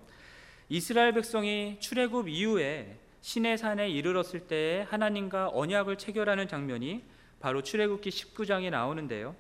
이스라엘 0.69 1.13
백성이 1.13 1.79
출애굽 1.81 2.29
이후에 2.29 2.97
신의 3.23 3.59
산에 3.59 3.91
이르렀을 3.91 4.47
때 4.47 4.87
하나님과 4.89 5.51
언약을 5.53 5.99
체결하는 5.99 6.47
장면이 6.47 7.03
바로 7.41 7.63
출애굽기 7.63 8.09
19장에 8.11 8.71
나오는데요. 8.71 9.35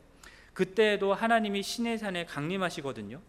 그때에도 0.54 1.14
하나님이 1.14 1.62
신의 1.62 1.98
산에 1.98 2.24
강림하시거든요. 2.24 3.20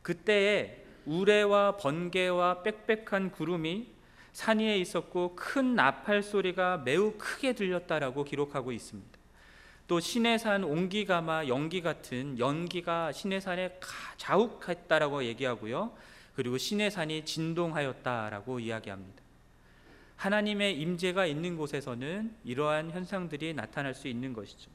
그때에 0.00 0.84
우레와 1.04 1.76
번개와 1.76 2.62
빽빽한 2.62 3.32
구름이 3.32 3.97
산 4.32 4.60
위에 4.60 4.78
있었고 4.78 5.34
큰 5.36 5.74
나팔 5.74 6.22
소리가 6.22 6.78
매우 6.78 7.14
크게 7.18 7.54
들렸다라고 7.54 8.24
기록하고 8.24 8.72
있습니다. 8.72 9.18
또 9.88 10.00
시내산 10.00 10.64
옹기가마 10.64 11.46
연기 11.46 11.80
같은 11.80 12.38
연기가 12.38 13.10
시내산에 13.10 13.80
자욱했다라고 14.18 15.24
얘기하고요. 15.24 15.92
그리고 16.36 16.58
시내산이 16.58 17.24
진동하였다라고 17.24 18.60
이야기합니다. 18.60 19.22
하나님의 20.16 20.78
임재가 20.78 21.26
있는 21.26 21.56
곳에서는 21.56 22.34
이러한 22.44 22.90
현상들이 22.90 23.54
나타날 23.54 23.94
수 23.94 24.08
있는 24.08 24.32
것이죠. 24.34 24.70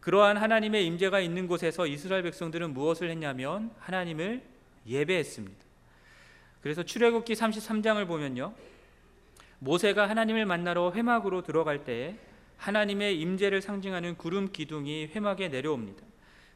그러한 0.00 0.36
하나님의 0.36 0.86
임재가 0.86 1.20
있는 1.20 1.46
곳에서 1.46 1.86
이스라엘 1.86 2.22
백성들은 2.22 2.72
무엇을 2.72 3.10
했냐면 3.10 3.70
하나님을 3.78 4.42
예배했습니다. 4.86 5.67
그래서 6.62 6.82
출애굽기 6.82 7.34
33장을 7.34 8.06
보면요. 8.06 8.52
모세가 9.60 10.08
하나님을 10.08 10.46
만나러 10.46 10.92
회막으로 10.92 11.42
들어갈 11.42 11.84
때에 11.84 12.16
하나님의 12.56 13.20
임재를 13.20 13.62
상징하는 13.62 14.16
구름 14.16 14.52
기둥이 14.52 15.06
회막에 15.14 15.48
내려옵니다. 15.48 16.02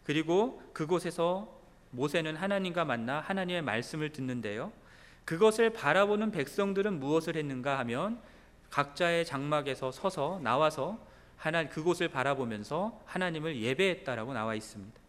그리고 0.05 0.63
그곳에서 0.73 1.61
모세는 1.91 2.37
하나님과 2.37 2.85
만나 2.85 3.21
하나님의 3.21 3.63
말씀을 3.63 4.11
듣는데요. 4.11 4.73
그것을 5.25 5.71
바라보는 5.71 6.33
백성들은 6.33 6.99
무엇을 6.99 7.37
했는가 7.37 7.79
하면 7.81 8.21
각자의 8.71 9.25
장막에서 9.27 9.93
서서 9.93 10.41
나와서 10.43 10.99
하나 11.37 11.69
그곳을 11.69 12.09
바라보면서 12.09 13.01
하나님을 13.05 13.61
예배했다라고 13.61 14.33
나와 14.33 14.55
있습니다. 14.55 15.02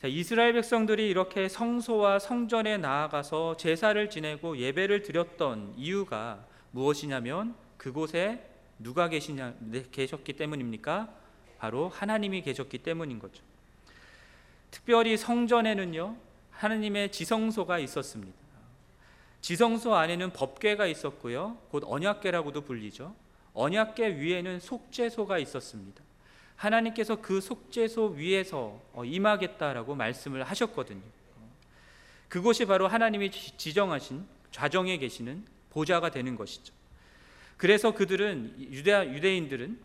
자, 0.00 0.08
이스라엘 0.08 0.52
백성들이 0.52 1.08
이렇게 1.08 1.48
성소와 1.48 2.18
성전에 2.18 2.76
나아가서 2.76 3.56
제사를 3.56 4.10
지내고 4.10 4.58
예배를 4.58 5.02
드렸던 5.02 5.72
이유가 5.78 6.44
무엇이냐면 6.70 7.54
그곳에 7.78 8.46
누가 8.78 9.08
계시냐 9.08 9.54
네, 9.58 9.84
계셨기 9.90 10.34
때문입니까? 10.34 11.08
바로 11.58 11.88
하나님이 11.88 12.42
계셨기 12.42 12.78
때문인 12.78 13.18
거죠. 13.18 13.42
특별히 14.70 15.16
성전에는요 15.16 16.14
하나님의 16.50 17.10
지성소가 17.10 17.78
있었습니다. 17.78 18.36
지성소 19.40 19.94
안에는 19.94 20.30
법궤가 20.34 20.86
있었고요, 20.88 21.56
곧 21.70 21.84
언약궤라고도 21.86 22.62
불리죠. 22.62 23.14
언약궤 23.54 24.16
위에는 24.16 24.60
속죄소가 24.60 25.38
있었습니다. 25.38 26.05
하나님께서 26.56 27.16
그 27.20 27.40
속죄소 27.40 28.14
위에서 28.16 28.80
어, 28.92 29.04
임하겠다라고 29.04 29.94
말씀을 29.94 30.42
하셨거든요. 30.44 31.02
그곳이 32.28 32.64
바로 32.64 32.88
하나님이 32.88 33.30
지정하신 33.30 34.26
좌정에 34.50 34.96
계시는 34.98 35.44
보좌가 35.70 36.10
되는 36.10 36.34
것이죠. 36.34 36.74
그래서 37.56 37.92
그들은 37.92 38.56
유대 38.58 38.92
유대인들은 38.92 39.78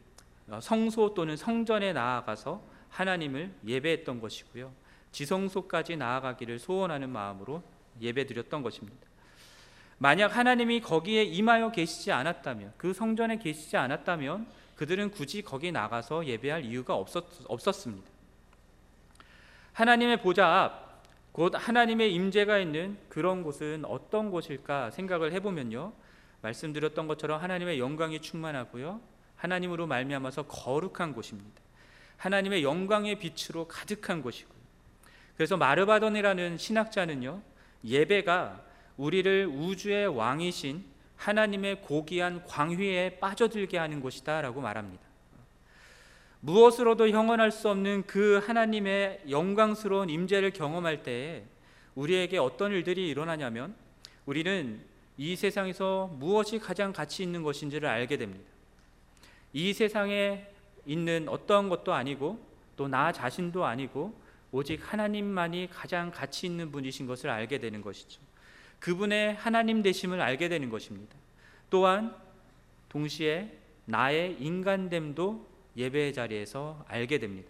어, 0.50 0.60
성소 0.62 1.13
또는 1.13 1.38
성전에 1.38 1.94
나아가서 1.94 2.62
하나님을 2.90 3.51
예배했던 3.66 4.20
것이고요. 4.20 4.72
지성소까지 5.12 5.98
나아가기를 5.98 6.60
소원하는 6.60 7.10
마음으로 7.10 7.63
예배드렸던 8.00 8.63
것입니다. 8.63 9.08
만약 9.98 10.36
하나님이 10.36 10.82
거기에 10.82 11.24
임하여 11.24 11.72
계시지 11.72 12.12
않았다면 12.12 12.74
그 12.78 12.94
성전에 12.94 13.38
계시지 13.38 13.78
않았다면 13.78 14.48
그들은 14.82 15.12
굳이 15.12 15.44
거기 15.44 15.72
나가서 15.72 16.26
예배할 16.26 16.66
이유가 16.66 16.96
없었, 16.96 17.24
없었습니다. 17.46 18.10
하나님의 19.74 20.24
보좌 20.24 20.64
앞, 20.64 21.04
곧 21.32 21.54
하나님의 21.56 22.12
임재가 22.16 22.58
있는 22.58 22.98
그런 23.08 23.44
곳은 23.44 23.86
어떤 23.86 24.32
곳일까 24.32 24.90
생각을 24.90 25.34
해보면요. 25.34 25.94
말씀드렸던 26.42 27.08
것처럼 27.08 27.40
하나님의 27.44 27.78
영광이 27.78 28.22
충만하고요. 28.22 29.00
하나님으로 29.36 29.86
말미암아서 29.86 30.48
거룩한 30.48 31.14
곳입니다. 31.14 31.62
하나님의 32.18 32.64
영광의 32.64 33.20
빛으로 33.20 33.68
가득한 33.68 34.24
곳이고요. 34.24 34.58
그래서 35.38 35.58
마르바돈이라는 35.58 36.58
신학자는요. 36.58 37.44
예배가 37.86 38.64
우리를 38.98 39.46
우주의 39.46 40.08
왕이신 40.08 40.84
하나님의 41.22 41.82
고귀한 41.82 42.44
광휘에 42.46 43.20
빠져들게 43.20 43.78
하는 43.78 44.01
곳이다라고 44.01 44.60
말합니다. 44.62 45.04
무엇으로도 46.40 47.10
형언할 47.10 47.51
수 47.51 47.70
없는 47.70 48.04
그 48.08 48.42
하나님의 48.44 49.22
영광스러운 49.30 50.10
임재를 50.10 50.51
경험할 50.51 51.04
때에 51.04 51.44
우리에게 51.94 52.40
어떤 52.40 52.72
일들이 52.72 53.08
일어나냐면 53.08 53.75
우리는 54.25 54.82
이 55.18 55.36
세상에서 55.36 56.10
무엇이 56.17 56.58
가장 56.58 56.91
가치 56.91 57.22
있는 57.22 57.43
것인지를 57.43 57.88
알게 57.88 58.17
됩니다. 58.17 58.50
이 59.54 59.74
세상에 59.74 60.48
있는 60.88 61.30
어떠한 61.30 61.69
것도 61.69 61.93
아니고 61.93 62.52
또 62.76 62.88
나 62.88 63.12
자신도 63.12 63.63
아니고 63.63 64.19
오직 64.52 64.82
하나님만이 64.82 65.69
가장 65.72 66.10
가치 66.10 66.48
있는 66.48 66.72
분이신 66.72 67.06
것을 67.06 67.30
알게 67.30 67.60
되는 67.60 67.82
것이죠. 67.84 68.19
그분의 68.80 69.36
하나님 69.36 69.84
되심을 69.84 70.19
알게 70.19 70.50
되는 70.50 70.72
것입니다. 70.72 71.15
또한 71.71 72.15
동시에 72.89 73.57
나의 73.86 74.38
인간됨도 74.39 75.49
예배의 75.75 76.13
자리에서 76.13 76.86
알게 76.88 77.17
됩니다. 77.17 77.49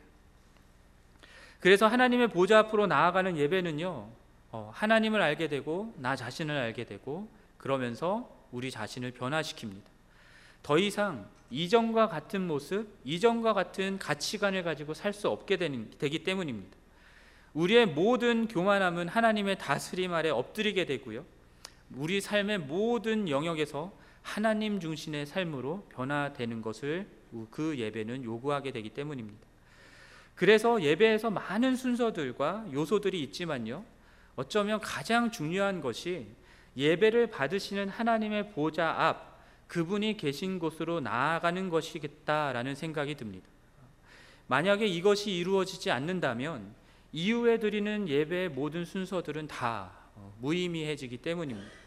그래서 1.59 1.87
하나님의 1.87 2.29
보좌 2.29 2.59
앞으로 2.59 2.87
나아가는 2.87 3.35
예배는요, 3.35 4.09
어, 4.51 4.71
하나님을 4.73 5.21
알게 5.21 5.47
되고 5.47 5.93
나 5.97 6.15
자신을 6.15 6.55
알게 6.55 6.85
되고 6.85 7.29
그러면서 7.57 8.29
우리 8.51 8.71
자신을 8.71 9.11
변화시킵니다. 9.11 9.81
더 10.63 10.77
이상 10.77 11.27
이전과 11.49 12.07
같은 12.07 12.47
모습, 12.47 12.87
이전과 13.03 13.53
같은 13.53 13.97
가치관을 13.99 14.63
가지고 14.63 14.93
살 14.93 15.13
수 15.13 15.29
없게 15.29 15.57
되기 15.57 16.23
때문입니다. 16.23 16.77
우리의 17.53 17.87
모든 17.87 18.47
교만함은 18.47 19.07
하나님의 19.07 19.57
다스림 19.57 20.13
아래 20.13 20.29
엎드리게 20.29 20.85
되고요. 20.85 21.25
우리 21.95 22.21
삶의 22.21 22.59
모든 22.59 23.27
영역에서 23.27 23.91
하나님 24.21 24.79
중심의 24.79 25.25
삶으로 25.25 25.87
변화되는 25.91 26.61
것을 26.61 27.07
그 27.49 27.77
예배는 27.77 28.23
요구하게 28.23 28.71
되기 28.71 28.89
때문입니다. 28.89 29.47
그래서 30.35 30.81
예배에서 30.81 31.29
많은 31.29 31.75
순서들과 31.75 32.67
요소들이 32.73 33.21
있지만요. 33.23 33.83
어쩌면 34.35 34.79
가장 34.79 35.31
중요한 35.31 35.81
것이 35.81 36.27
예배를 36.77 37.27
받으시는 37.27 37.89
하나님의 37.89 38.51
보좌 38.51 38.89
앞 38.89 39.31
그분이 39.67 40.17
계신 40.17 40.59
곳으로 40.59 40.99
나아가는 40.99 41.69
것이겠다라는 41.69 42.75
생각이 42.75 43.15
듭니다. 43.15 43.47
만약에 44.47 44.85
이것이 44.85 45.31
이루어지지 45.31 45.91
않는다면 45.91 46.73
이후에 47.13 47.59
드리는 47.59 48.07
예배의 48.07 48.49
모든 48.49 48.83
순서들은 48.83 49.47
다 49.47 49.91
어, 50.15 50.35
무의미해지기 50.41 51.17
때문입니다. 51.17 51.80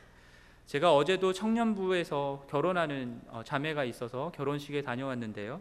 제가 0.66 0.94
어제도 0.94 1.32
청년부에서 1.32 2.46
결혼하는 2.48 3.20
어, 3.28 3.42
자매가 3.44 3.84
있어서 3.84 4.32
결혼식에 4.34 4.82
다녀왔는데요. 4.82 5.60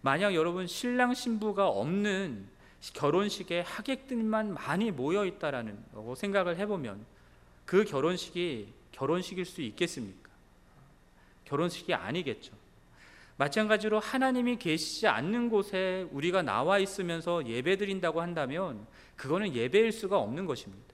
만약 0.00 0.34
여러분 0.34 0.66
신랑 0.66 1.14
신부가 1.14 1.68
없는 1.68 2.46
결혼식에 2.94 3.60
하객들만 3.60 4.54
많이 4.54 4.90
모여 4.90 5.24
있다라는 5.24 5.78
생각을 6.16 6.56
해보면 6.58 7.04
그 7.64 7.84
결혼식이 7.84 8.72
결혼식일 8.90 9.44
수 9.44 9.62
있겠습니까? 9.62 10.30
결혼식이 11.44 11.94
아니겠죠. 11.94 12.52
마찬가지로 13.36 13.98
하나님이 13.98 14.56
계시지 14.56 15.06
않는 15.06 15.48
곳에 15.48 16.06
우리가 16.10 16.42
나와 16.42 16.78
있으면서 16.78 17.46
예배 17.46 17.76
드린다고 17.76 18.20
한다면 18.20 18.86
그거는 19.16 19.54
예배일 19.54 19.92
수가 19.92 20.18
없는 20.18 20.46
것입니다. 20.46 20.91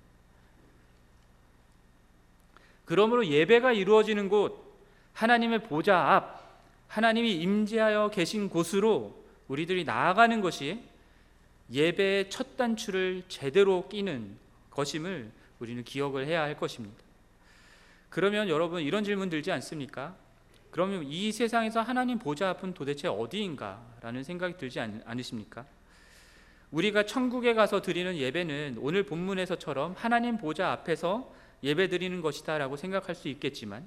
그러므로 2.88 3.26
예배가 3.26 3.72
이루어지는 3.74 4.30
곳 4.30 4.80
하나님의 5.12 5.64
보좌 5.64 6.14
앞 6.14 6.42
하나님이 6.86 7.34
임재하여 7.34 8.08
계신 8.08 8.48
곳으로 8.48 9.14
우리들이 9.46 9.84
나아가는 9.84 10.40
것이 10.40 10.80
예배의 11.70 12.30
첫 12.30 12.56
단추를 12.56 13.24
제대로 13.28 13.86
끼는 13.90 14.38
것임을 14.70 15.30
우리는 15.58 15.84
기억을 15.84 16.26
해야 16.26 16.40
할 16.40 16.56
것입니다. 16.56 16.96
그러면 18.08 18.48
여러분 18.48 18.80
이런 18.80 19.04
질문 19.04 19.28
들지 19.28 19.52
않습니까? 19.52 20.16
그러면 20.70 21.04
이 21.04 21.30
세상에서 21.30 21.82
하나님 21.82 22.18
보좌 22.18 22.48
앞은 22.48 22.72
도대체 22.72 23.06
어디인가라는 23.06 24.24
생각이 24.24 24.56
들지 24.56 24.80
않으십니까? 24.80 25.66
우리가 26.70 27.04
천국에 27.04 27.52
가서 27.52 27.82
드리는 27.82 28.16
예배는 28.16 28.78
오늘 28.80 29.02
본문에서처럼 29.02 29.94
하나님 29.98 30.38
보좌 30.38 30.72
앞에서 30.72 31.36
예배 31.62 31.88
드리는 31.88 32.20
것이다라고 32.20 32.76
생각할 32.76 33.14
수 33.14 33.28
있겠지만 33.28 33.86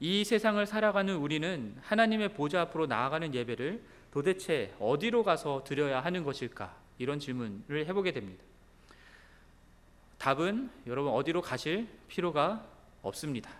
이 0.00 0.24
세상을 0.24 0.64
살아가는 0.66 1.14
우리는 1.16 1.76
하나님의 1.80 2.34
보좌 2.34 2.62
앞으로 2.62 2.86
나아가는 2.86 3.32
예배를 3.32 3.82
도대체 4.10 4.74
어디로 4.78 5.22
가서 5.22 5.62
드려야 5.64 6.00
하는 6.00 6.24
것일까? 6.24 6.76
이런 6.98 7.18
질문을 7.18 7.86
해보게 7.86 8.12
됩니다. 8.12 8.42
답은 10.18 10.70
여러분 10.86 11.12
어디로 11.12 11.40
가실 11.40 11.88
필요가 12.08 12.64
없습니다. 13.02 13.50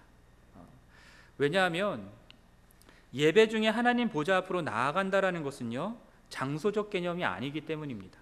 왜냐하면 1.39 2.09
예배 3.15 3.49
중에 3.49 3.69
하나님 3.69 4.09
보좌 4.09 4.37
앞으로 4.39 4.63
나아간다라는 4.63 5.43
것은요 5.43 5.97
장소적 6.29 6.91
개념이 6.91 7.25
아니기 7.25 7.63
때문입니다. 7.63 8.19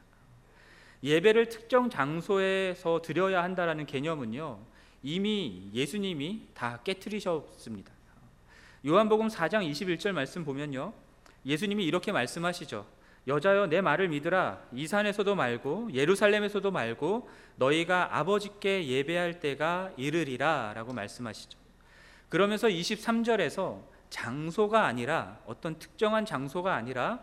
예배를 1.03 1.49
특정 1.49 1.89
장소에서 1.89 3.01
드려야 3.03 3.43
한다라는 3.43 3.87
개념은요 3.87 4.59
이미 5.03 5.71
예수님이 5.73 6.49
다 6.55 6.81
깨뜨리셨습니다. 6.85 7.93
요한복음 8.87 9.29
4장 9.29 9.69
21절 9.71 10.13
말씀 10.13 10.45
보면요 10.45 10.93
예수님이 11.45 11.85
이렇게 11.85 12.13
말씀하시죠. 12.13 12.87
여자여 13.27 13.67
내 13.67 13.81
말을 13.81 14.09
믿으라 14.09 14.63
이 14.73 14.87
산에서도 14.87 15.35
말고 15.35 15.91
예루살렘에서도 15.93 16.71
말고 16.71 17.29
너희가 17.57 18.19
아버지께 18.19 18.87
예배할 18.87 19.41
때가 19.41 19.93
이르리라라고 19.97 20.93
말씀하시죠. 20.93 21.59
그러면서 22.29 22.69
23절에서 22.69 23.83
장소가 24.09 24.87
아니라 24.87 25.39
어떤 25.47 25.79
특정한 25.79 26.25
장소가 26.25 26.75
아니라 26.75 27.21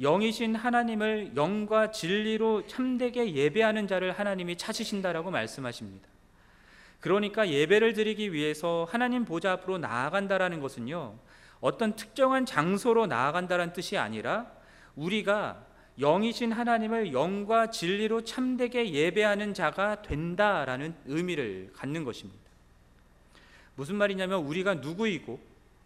영이신 0.00 0.56
하나님을 0.56 1.32
영과 1.36 1.90
진리로 1.90 2.66
참되게 2.66 3.34
예배하는 3.34 3.86
자를 3.86 4.12
하나님이 4.12 4.56
찾으신다라고 4.56 5.30
말씀하십니다. 5.30 6.13
그러니까 7.04 7.46
예배를 7.50 7.92
드리기 7.92 8.32
위해서 8.32 8.86
하나님 8.88 9.26
보좌 9.26 9.52
앞으로 9.52 9.76
나아간다라는 9.76 10.60
것은요. 10.60 11.14
어떤 11.60 11.96
특정한 11.96 12.46
장소로 12.46 13.06
나아간다는 13.06 13.74
뜻이 13.74 13.98
아니라 13.98 14.50
우리가 14.96 15.66
영이신 16.00 16.52
하나님을 16.52 17.12
영과 17.12 17.70
진리로 17.70 18.24
참되게 18.24 18.90
예배하는 18.90 19.52
자가 19.52 20.00
된다라는 20.00 20.94
의미를 21.04 21.70
갖는 21.74 22.04
것입니다. 22.04 22.40
무슨 23.74 23.96
말이냐면 23.96 24.42
우리가 24.46 24.76
누구이고 24.76 25.38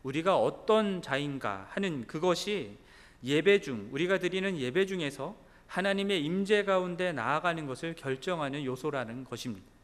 우리가 0.05 0.39
어떤 0.39 1.03
자인가 1.03 1.67
하는 1.71 2.07
그것이 2.07 2.77
예배 3.25 3.63
중 3.63 3.89
우리가 3.91 4.21
드리는 4.21 4.57
예배 4.57 4.87
중에서 4.87 5.35
하나님의 5.67 6.25
임재 6.25 6.63
가운데 6.63 7.11
나아가는 7.11 7.67
것을 7.67 7.97
결정하는 7.97 8.65
요소라는 8.65 9.25
것입니다. 9.25 9.78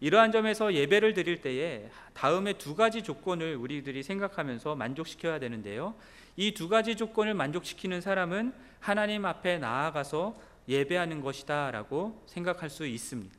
이러한 0.00 0.30
점에서 0.32 0.72
예배를 0.74 1.14
드릴 1.14 1.40
때에 1.40 1.88
다음에 2.14 2.52
두 2.52 2.74
가지 2.76 3.02
조건을 3.02 3.56
우리들이 3.56 4.02
생각하면서 4.02 4.76
만족시켜야 4.76 5.38
되는데요. 5.38 5.94
이 6.36 6.52
두 6.54 6.68
가지 6.68 6.94
조건을 6.94 7.34
만족시키는 7.34 8.00
사람은 8.00 8.52
하나님 8.78 9.24
앞에 9.24 9.58
나아가서 9.58 10.36
예배하는 10.68 11.20
것이다라고 11.20 12.22
생각할 12.26 12.70
수 12.70 12.86
있습니다. 12.86 13.34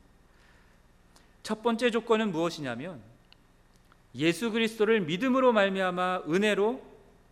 첫 1.42 1.62
번째 1.62 1.90
조건은 1.90 2.30
무엇이냐면 2.30 3.00
예수 4.14 4.50
그리스도를 4.50 5.00
믿음으로 5.00 5.52
말미암아 5.52 6.24
은혜로 6.28 6.82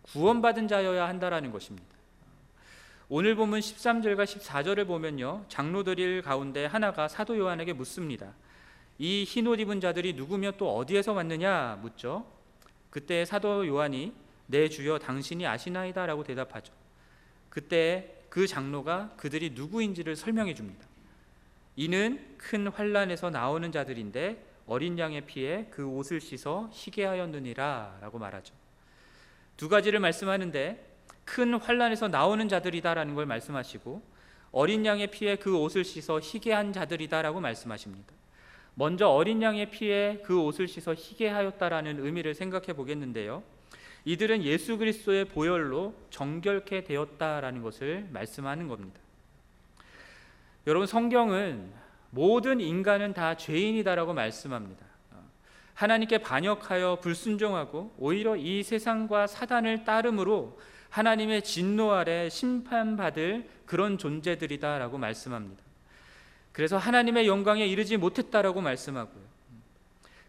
구원받은 0.03 0.67
자여야 0.67 1.07
한다라는 1.07 1.51
것입니다. 1.51 1.87
오늘 3.09 3.35
본문 3.35 3.59
13절과 3.59 4.23
14절을 4.23 4.87
보면요. 4.87 5.45
장로들 5.49 6.21
가운데 6.23 6.65
하나가 6.65 7.07
사도 7.07 7.37
요한에게 7.37 7.73
묻습니다. 7.73 8.33
이 8.99 9.23
흰 9.25 9.47
옷 9.47 9.59
입은 9.59 9.79
자들이 9.79 10.13
누구며 10.13 10.51
또 10.57 10.75
어디에서 10.75 11.13
왔느냐 11.13 11.79
묻죠. 11.81 12.25
그때 12.89 13.23
사도 13.23 13.65
요한이 13.65 14.13
내 14.47 14.67
주여 14.67 14.99
당신이 14.99 15.47
아시나이다라고 15.47 16.23
대답하죠. 16.23 16.73
그때 17.49 18.23
그 18.29 18.45
장로가 18.45 19.13
그들이 19.15 19.51
누구인지를 19.51 20.15
설명해 20.15 20.53
줍니다. 20.53 20.85
이는 21.75 22.35
큰 22.37 22.67
환란에서 22.67 23.29
나오는 23.29 23.71
자들인데 23.71 24.45
어린 24.67 24.99
양의 24.99 25.21
피에 25.25 25.67
그 25.71 25.87
옷을 25.87 26.19
씻어 26.19 26.69
희게 26.73 27.05
하였느니라라고 27.05 28.19
말하죠. 28.19 28.53
두 29.55 29.69
가지를 29.69 29.99
말씀하는데 29.99 30.85
큰 31.25 31.53
환란에서 31.53 32.09
나오는 32.09 32.47
자들이다라는 32.49 33.15
걸 33.15 33.25
말씀하시고 33.25 34.01
어린 34.51 34.85
양의 34.85 35.07
피에 35.11 35.37
그 35.37 35.57
옷을 35.57 35.85
씻어 35.85 36.19
희게 36.19 36.51
한 36.51 36.73
자들이다라고 36.73 37.39
말씀하십니다. 37.39 38.18
먼저 38.79 39.09
어린 39.09 39.41
양의 39.41 39.71
피에 39.71 40.21
그 40.23 40.39
옷을 40.39 40.65
씻어 40.65 40.93
희게 40.93 41.27
하였다라는 41.27 41.99
의미를 41.99 42.33
생각해 42.33 42.71
보겠는데요. 42.71 43.43
이들은 44.05 44.45
예수 44.45 44.77
그리스도의 44.77 45.25
보혈로 45.25 45.93
정결케 46.11 46.85
되었다라는 46.85 47.61
것을 47.61 48.07
말씀하는 48.13 48.69
겁니다. 48.69 48.97
여러분 50.65 50.87
성경은 50.87 51.73
모든 52.09 52.61
인간은 52.61 53.13
다 53.13 53.35
죄인이다라고 53.35 54.13
말씀합니다. 54.13 54.85
하나님께 55.73 56.19
반역하여 56.19 56.99
불순종하고 57.01 57.93
오히려 57.97 58.37
이 58.37 58.63
세상과 58.63 59.27
사단을 59.27 59.83
따름으로 59.83 60.57
하나님의 60.89 61.41
진노 61.41 61.91
아래 61.91 62.29
심판받을 62.29 63.49
그런 63.65 63.97
존재들이다라고 63.97 64.97
말씀합니다. 64.97 65.68
그래서 66.51 66.77
하나님의 66.77 67.27
영광에 67.27 67.65
이르지 67.65 67.97
못했다라고 67.97 68.61
말씀하고요. 68.61 69.29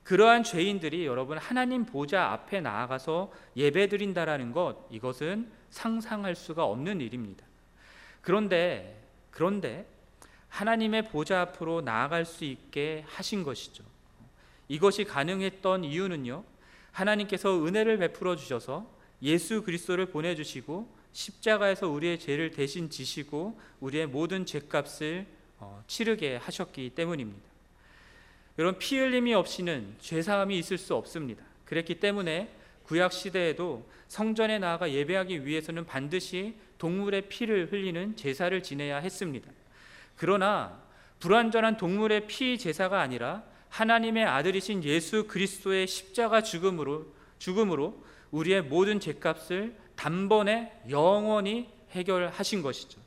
그러한 0.05 0.43
죄인들이 0.43 1.07
여러분 1.07 1.39
하나님 1.39 1.85
보좌 1.87 2.33
앞에 2.33 2.61
나아가서 2.61 3.33
예배드린다라는 3.57 4.53
것 4.53 4.87
이것은 4.91 5.51
상상할 5.71 6.35
수가 6.35 6.65
없는 6.65 7.01
일입니다. 7.01 7.45
그런데 8.21 9.01
그런데 9.31 9.87
하나님의 10.49 11.09
보좌 11.09 11.43
앞으로 11.43 11.81
나아갈 11.81 12.25
수 12.25 12.45
있게 12.45 13.05
하신 13.07 13.45
것이죠. 13.45 13.85
이것이 14.69 15.05
가능했던 15.05 15.85
이유는요. 15.85 16.45
하나님께서 16.93 17.65
은혜를 17.65 17.99
베풀어 17.99 18.37
주셔서 18.37 18.87
예수 19.23 19.63
그리스도를 19.63 20.07
보내 20.07 20.35
주시고 20.35 20.89
십자가에서 21.13 21.89
우리의 21.89 22.19
죄를 22.19 22.51
대신 22.51 22.91
지시고 22.91 23.61
우리의 23.81 24.07
모든 24.07 24.47
죄값을 24.47 25.27
어, 25.27 25.40
치르게 25.87 26.37
하셨기 26.37 26.91
때문입니다. 26.91 27.49
여러분 28.59 28.79
피 28.79 28.99
흘림이 28.99 29.35
없이는 29.35 29.97
죄 30.01 30.23
사함이 30.23 30.59
있을 30.59 30.79
수 30.79 30.95
없습니다. 30.95 31.43
그랬기 31.65 32.01
때문에 32.01 32.55
구약 32.85 33.13
시대에도 33.13 33.89
성전에 34.09 34.59
나아가 34.59 34.91
예배하기 34.91 35.47
위해서는 35.47 35.87
반드시 35.87 36.57
동물의 36.79 37.29
피를 37.29 37.71
흘리는 37.71 38.17
제사를 38.17 38.63
지내야 38.63 38.99
했습니다. 38.99 39.51
그러나 40.17 40.83
불완전한 41.21 41.77
동물의 41.77 42.27
피 42.27 42.59
제사가 42.59 43.01
아니라 43.01 43.45
하나님의 43.69 44.25
아들이신 44.25 44.85
예수 44.85 45.27
그리스도의 45.29 45.87
십자가 45.87 46.43
죽음으로 46.43 47.15
죽음으로 47.39 48.05
우리의 48.31 48.63
모든 48.63 49.01
죄값을 49.01 49.77
단번에 49.97 50.83
영원히 50.91 51.69
해결하신 51.91 52.63
것이죠. 52.63 53.00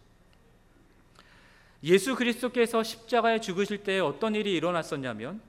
예수 1.84 2.16
그리스도께서 2.16 2.82
십자가에 2.82 3.42
죽으실 3.42 3.80
때 3.80 4.00
어떤 4.00 4.36
일이 4.36 4.54
일어났었냐면 4.54 5.42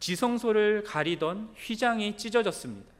지성소를 0.00 0.84
가리던 0.84 1.54
휘장이 1.56 2.16
찢어졌습니다. 2.16 2.92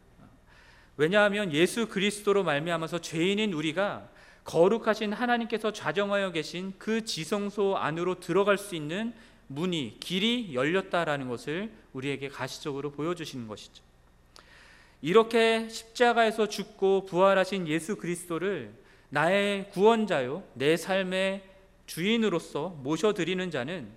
왜냐하면 0.96 1.52
예수 1.52 1.88
그리스도로 1.88 2.44
말미암아서 2.44 3.00
죄인인 3.00 3.52
우리가 3.52 4.08
거룩하신 4.44 5.12
하나님께서 5.12 5.72
좌정하여 5.72 6.32
계신 6.32 6.74
그 6.78 7.04
지성소 7.04 7.76
안으로 7.76 8.20
들어갈 8.20 8.58
수 8.58 8.74
있는 8.74 9.14
문이 9.46 9.96
길이 10.00 10.54
열렸다라는 10.54 11.28
것을 11.28 11.72
우리에게 11.94 12.28
가시적으로 12.28 12.92
보여주시는 12.92 13.48
것이죠. 13.48 13.82
이렇게 15.00 15.68
십자가에서 15.68 16.48
죽고 16.48 17.06
부활하신 17.06 17.68
예수 17.68 17.96
그리스도를 17.96 18.72
나의 19.10 19.70
구원자요, 19.70 20.42
내 20.54 20.76
삶의 20.76 21.53
주인으로서 21.86 22.70
모셔드리는 22.82 23.50
자는 23.50 23.88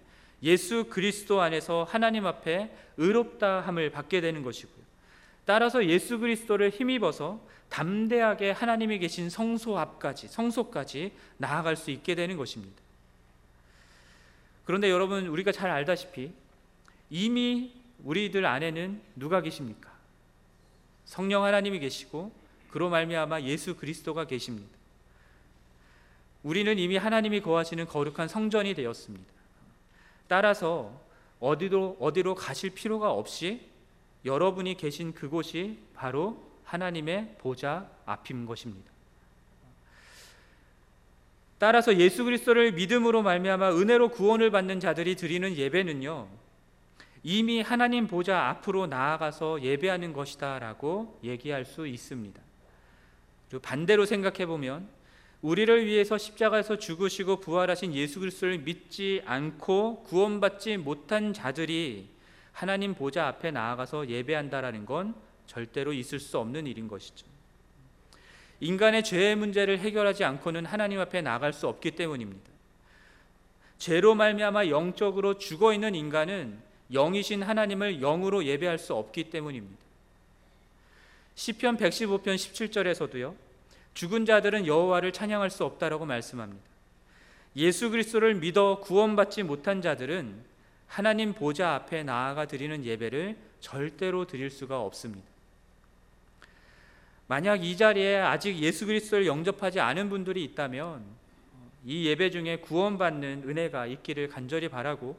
예수 0.43 0.85
그리스도 0.89 1.41
안에서 1.41 1.83
하나님 1.83 2.25
앞에 2.25 2.71
의롭다 2.97 3.61
함을 3.61 3.89
받게 3.89 4.21
되는 4.21 4.43
것이고요. 4.43 4.85
따라서 5.45 5.85
예수 5.85 6.19
그리스도를 6.19 6.69
힘입어서 6.69 7.39
담대하게 7.69 8.51
하나님이 8.51 8.99
계신 8.99 9.29
성소 9.29 9.77
앞까지 9.77 10.27
성소까지 10.27 11.13
나아갈 11.37 11.75
수 11.75 11.91
있게 11.91 12.15
되는 12.15 12.37
것입니다. 12.37 12.81
그런데 14.65 14.89
여러분 14.89 15.27
우리가 15.27 15.51
잘 15.51 15.69
알다시피 15.71 16.33
이미 17.09 17.73
우리들 18.03 18.45
안에는 18.45 19.01
누가 19.15 19.41
계십니까? 19.41 19.91
성령 21.05 21.45
하나님이 21.45 21.79
계시고 21.79 22.33
그로 22.69 22.89
말미암아 22.89 23.41
예수 23.43 23.75
그리스도가 23.75 24.27
계십니다. 24.27 24.76
우리는 26.47 26.79
이미 26.79 26.95
하나님이 26.95 27.41
거하시는 27.41 27.87
거룩한 27.87 28.29
성전이 28.29 28.73
되었습니다. 28.73 29.25
따라서 30.29 30.97
어디로 31.41 31.97
어디로 31.99 32.35
가실 32.35 32.69
필요가 32.69 33.11
없이 33.11 33.67
여러분이 34.23 34.77
계신 34.77 35.13
그곳이 35.13 35.77
바로 35.93 36.41
하나님의 36.63 37.35
보좌 37.39 37.89
앞인 38.05 38.45
것입니다. 38.45 38.89
따라서 41.57 41.97
예수 41.97 42.23
그리스도를 42.23 42.71
믿음으로 42.71 43.23
말미암아 43.23 43.73
은혜로 43.73 44.11
구원을 44.11 44.49
받는 44.49 44.79
자들이 44.79 45.17
드리는 45.17 45.53
예배는요. 45.53 46.29
이미 47.23 47.61
하나님 47.61 48.07
보좌 48.07 48.47
앞으로 48.47 48.87
나아가서 48.87 49.63
예배하는 49.63 50.13
것이다라고 50.13 51.19
얘기할 51.25 51.65
수 51.65 51.85
있습니다. 51.85 52.41
반대로 53.61 54.05
생각해 54.05 54.45
보면 54.45 54.95
우리를 55.41 55.85
위해서 55.85 56.17
십자가에서 56.17 56.77
죽으시고 56.77 57.39
부활하신 57.39 57.93
예수 57.93 58.19
그리스도를 58.19 58.59
믿지 58.59 59.21
않고 59.25 60.03
구원받지 60.03 60.77
못한 60.77 61.33
자들이 61.33 62.07
하나님 62.51 62.95
보좌 62.95 63.27
앞에 63.27 63.51
나아가서 63.51 64.09
예배한다라는 64.09 64.85
건 64.85 65.13
절대로 65.45 65.93
있을 65.93 66.19
수 66.19 66.39
없는 66.39 66.65
일인 66.65 66.87
것이죠. 66.87 67.27
인간의 68.59 69.03
죄의 69.03 69.35
문제를 69.35 69.77
해결하지 69.77 70.23
않고는 70.23 70.65
하나님 70.65 70.99
앞에 70.99 71.21
나갈 71.21 71.53
수 71.53 71.67
없기 71.67 71.91
때문입니다. 71.91 72.49
죄로 73.77 74.15
말미암아 74.15 74.69
영적으로 74.69 75.37
죽어 75.37 75.71
있는 75.71 75.93
인간은 75.93 76.59
영이신 76.91 77.43
하나님을 77.43 77.99
영으로 77.99 78.43
예배할 78.43 78.79
수 78.79 78.95
없기 78.95 79.25
때문입니다. 79.25 79.77
시편 81.35 81.77
115편 81.77 82.35
17절에서도요. 82.35 83.46
죽은 83.97 84.27
자들은 84.27 84.67
여호와를 84.67 85.11
찬양할 85.11 85.49
수 85.49 85.65
없다라고 85.65 86.05
말씀합니다. 86.05 86.63
예수 87.55 87.89
그리스도를 87.89 88.35
믿어 88.35 88.79
구원받지 88.79 89.41
못한 89.41 89.81
자들은 89.81 90.35
하나님 90.85 91.33
보좌 91.33 91.73
앞에 91.73 92.03
나아가 92.03 92.45
드리는 92.45 92.85
예배를 92.85 93.35
절대로 93.59 94.27
드릴 94.27 94.51
수가 94.51 94.81
없습니다. 94.81 95.27
만약 97.25 97.65
이 97.65 97.75
자리에 97.75 98.17
아직 98.17 98.59
예수 98.59 98.85
그리스도를 98.85 99.25
영접하지 99.25 99.79
않은 99.79 100.11
분들이 100.11 100.43
있다면 100.43 101.03
이 101.83 102.05
예배 102.05 102.29
중에 102.29 102.57
구원받는 102.57 103.45
은혜가 103.47 103.87
있기를 103.87 104.27
간절히 104.27 104.69
바라고 104.69 105.17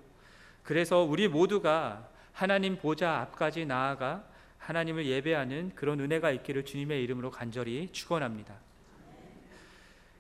그래서 0.63 1.03
우리 1.03 1.27
모두가 1.27 2.09
하나님 2.33 2.79
보좌 2.79 3.23
앞까지 3.23 3.67
나아가 3.67 4.25
하나님을 4.59 5.05
예배하는 5.05 5.73
그런 5.75 5.99
은혜가 5.99 6.31
있기를 6.31 6.65
주님의 6.65 7.03
이름으로 7.03 7.33
간절히 7.33 7.89
축원합니다. 7.91 8.68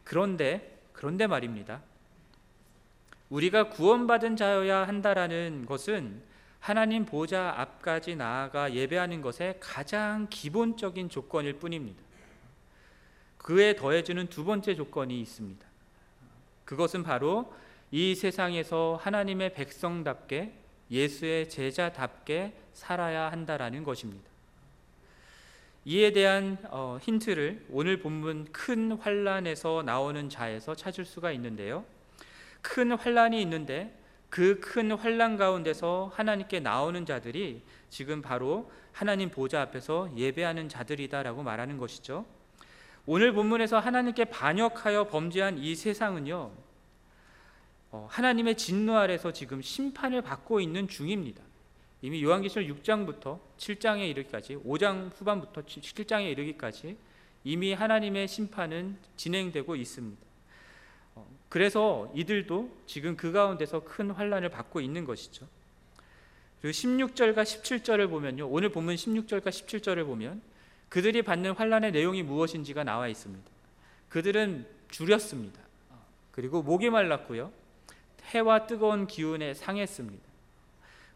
그런데 0.08 0.80
그런데 0.94 1.26
말입니다. 1.26 1.82
우리가 3.28 3.68
구원받은 3.68 4.36
자여야 4.36 4.88
한다라는 4.88 5.66
것은 5.66 6.22
하나님 6.60 7.04
보좌 7.04 7.52
앞까지 7.58 8.16
나아가 8.16 8.72
예배하는 8.72 9.20
것의 9.20 9.58
가장 9.60 10.26
기본적인 10.30 11.10
조건일 11.10 11.58
뿐입니다. 11.58 12.02
그에 13.36 13.76
더해주는 13.76 14.28
두 14.28 14.44
번째 14.44 14.74
조건이 14.74 15.20
있습니다. 15.20 15.66
그것은 16.64 17.02
바로 17.02 17.52
이 17.90 18.14
세상에서 18.14 18.98
하나님의 19.02 19.52
백성답게 19.52 20.54
예수의 20.90 21.50
제자답게 21.50 22.54
살아야 22.72 23.30
한다라는 23.30 23.84
것입니다. 23.84 24.27
이에 25.88 26.12
대한 26.12 26.58
어, 26.64 26.98
힌트를 27.00 27.64
오늘 27.70 27.98
본문 27.98 28.48
큰 28.52 28.92
환란에서 28.92 29.82
나오는 29.86 30.28
자에서 30.28 30.74
찾을 30.74 31.06
수가 31.06 31.32
있는데요. 31.32 31.82
큰 32.60 32.92
환란이 32.92 33.40
있는데 33.40 33.98
그 34.28 34.60
큰 34.60 34.92
환란 34.92 35.38
가운데서 35.38 36.12
하나님께 36.14 36.60
나오는 36.60 37.06
자들이 37.06 37.62
지금 37.88 38.20
바로 38.20 38.70
하나님 38.92 39.30
보좌 39.30 39.62
앞에서 39.62 40.10
예배하는 40.14 40.68
자들이다라고 40.68 41.42
말하는 41.42 41.78
것이죠. 41.78 42.26
오늘 43.06 43.32
본문에서 43.32 43.78
하나님께 43.78 44.26
반역하여 44.26 45.08
범죄한 45.08 45.56
이 45.56 45.74
세상은요. 45.74 46.52
어, 47.92 48.08
하나님의 48.10 48.58
진노 48.58 48.94
아래서 48.94 49.32
지금 49.32 49.62
심판을 49.62 50.20
받고 50.20 50.60
있는 50.60 50.86
중입니다. 50.86 51.47
이미 52.02 52.22
요한계시록 52.22 52.82
6장부터 52.82 53.38
7장에 53.58 54.08
이르기까지 54.10 54.56
5장 54.56 55.10
후반부터 55.16 55.62
7장에 55.62 56.30
이르기까지 56.30 56.96
이미 57.44 57.72
하나님의 57.72 58.28
심판은 58.28 58.96
진행되고 59.16 59.74
있습니다. 59.74 60.22
어, 61.16 61.26
그래서 61.48 62.10
이들도 62.14 62.70
지금 62.86 63.16
그 63.16 63.32
가운데서 63.32 63.84
큰 63.84 64.10
환란을 64.10 64.48
받고 64.50 64.80
있는 64.80 65.04
것이죠. 65.04 65.46
그리고 66.60 66.72
16절과 66.72 67.42
17절을 67.42 68.10
보면요. 68.10 68.48
오늘 68.48 68.68
본문 68.68 68.94
16절과 68.94 69.48
17절을 69.48 70.04
보면 70.06 70.42
그들이 70.88 71.22
받는 71.22 71.52
환란의 71.52 71.92
내용이 71.92 72.22
무엇인지가 72.22 72.84
나와 72.84 73.08
있습니다. 73.08 73.48
그들은 74.08 74.66
줄였습니다. 74.90 75.60
그리고 76.32 76.62
목이 76.62 76.90
말랐고요. 76.90 77.52
해와 78.24 78.66
뜨거운 78.66 79.06
기운에 79.06 79.54
상했습니다. 79.54 80.27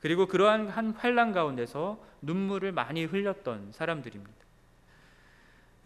그리고 0.02 0.26
그러한 0.26 0.68
한 0.68 0.90
환란 0.90 1.32
가운데서 1.32 1.96
눈물을 2.22 2.72
많이 2.72 3.04
흘렸던 3.04 3.70
사람들입니다. 3.70 4.32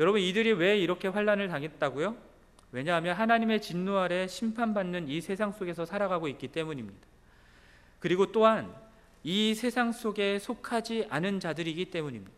여러분 0.01 0.23
이들이 0.23 0.53
왜 0.55 0.79
이렇게 0.79 1.09
환란을 1.09 1.49
당했다고요? 1.49 2.17
왜냐하면 2.73 3.15
하나님의 3.15 3.61
진노 3.61 3.99
아래 3.99 4.27
심판받는 4.27 5.09
이 5.09 5.21
세상 5.21 5.53
속에서 5.53 5.85
살아가고 5.85 6.29
있기 6.29 6.49
때문입니다. 6.49 7.07
그리고 8.01 8.33
또한 8.33 8.75
이 9.23 9.55
세상 9.55 9.93
속에 9.93 10.39
속하지 10.39 11.09
않은 11.11 11.39
자들이기 11.39 11.91
때문입니다. 11.91 12.33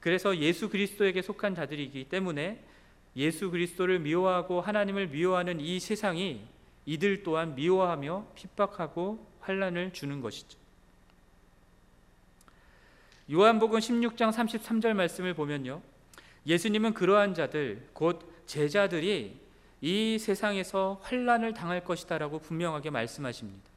그래서 0.00 0.34
예수 0.38 0.70
그리스도에게 0.70 1.20
속한 1.20 1.54
자들이기 1.54 2.04
때문에 2.04 2.62
예수 3.16 3.50
그리스도를 3.50 3.98
미워하고 3.98 4.62
하나님을 4.62 5.08
미워하는 5.08 5.60
이 5.60 5.78
세상이 5.78 6.42
이들 6.86 7.22
또한 7.22 7.54
미워하며 7.54 8.28
핍박하고 8.34 9.33
환란을 9.44 9.92
주는 9.92 10.20
것이죠. 10.20 10.58
요한복음 13.30 13.78
16장 13.78 14.32
33절 14.32 14.92
말씀을 14.94 15.34
보면요. 15.34 15.80
예수님은 16.46 16.92
그러한 16.92 17.34
자들 17.34 17.88
곧 17.92 18.30
제자들이 18.46 19.40
이 19.80 20.18
세상에서 20.18 21.00
환란을 21.02 21.54
당할 21.54 21.84
것이다라고 21.84 22.38
분명하게 22.40 22.90
말씀하십니다. 22.90 23.74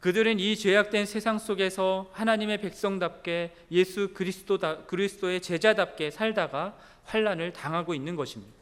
그들은 0.00 0.38
이 0.38 0.54
죄악된 0.56 1.06
세상 1.06 1.38
속에서 1.38 2.08
하나님의 2.12 2.60
백성답게 2.60 3.54
예수 3.72 4.14
그리스도다, 4.14 4.84
그리스도의 4.86 5.40
제자답게 5.40 6.12
살다가 6.12 6.78
환란을 7.04 7.52
당하고 7.52 7.94
있는 7.94 8.14
것입니다. 8.14 8.52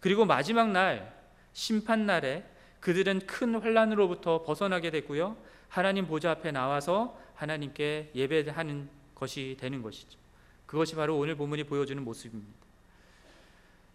그리고 0.00 0.24
마지막 0.24 0.70
날 0.70 1.14
심판 1.52 2.06
날에 2.06 2.44
그들은 2.82 3.20
큰 3.26 3.54
환란으로부터 3.54 4.42
벗어나게 4.42 4.90
되고요. 4.90 5.36
하나님 5.68 6.06
보좌 6.06 6.32
앞에 6.32 6.50
나와서 6.50 7.18
하나님께 7.34 8.10
예배하는 8.14 8.90
것이 9.14 9.56
되는 9.58 9.82
것이죠. 9.82 10.18
그것이 10.66 10.96
바로 10.96 11.16
오늘 11.16 11.36
본문이 11.36 11.64
보여주는 11.64 12.02
모습입니다. 12.02 12.52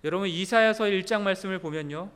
여러분 0.06 0.30
이사야서 0.30 0.86
1장 0.86 1.22
말씀을 1.22 1.60
보면요. 1.60 2.10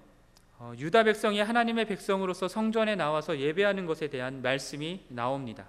어, 0.60 0.74
유다 0.78 1.04
백성이 1.04 1.42
하나님의 1.42 1.86
백성으로서 1.86 2.48
성전에 2.48 2.96
나와서 2.96 3.38
예배하는 3.38 3.86
것에 3.86 4.08
대한 4.08 4.42
말씀이 4.42 5.02
나옵니다. 5.10 5.66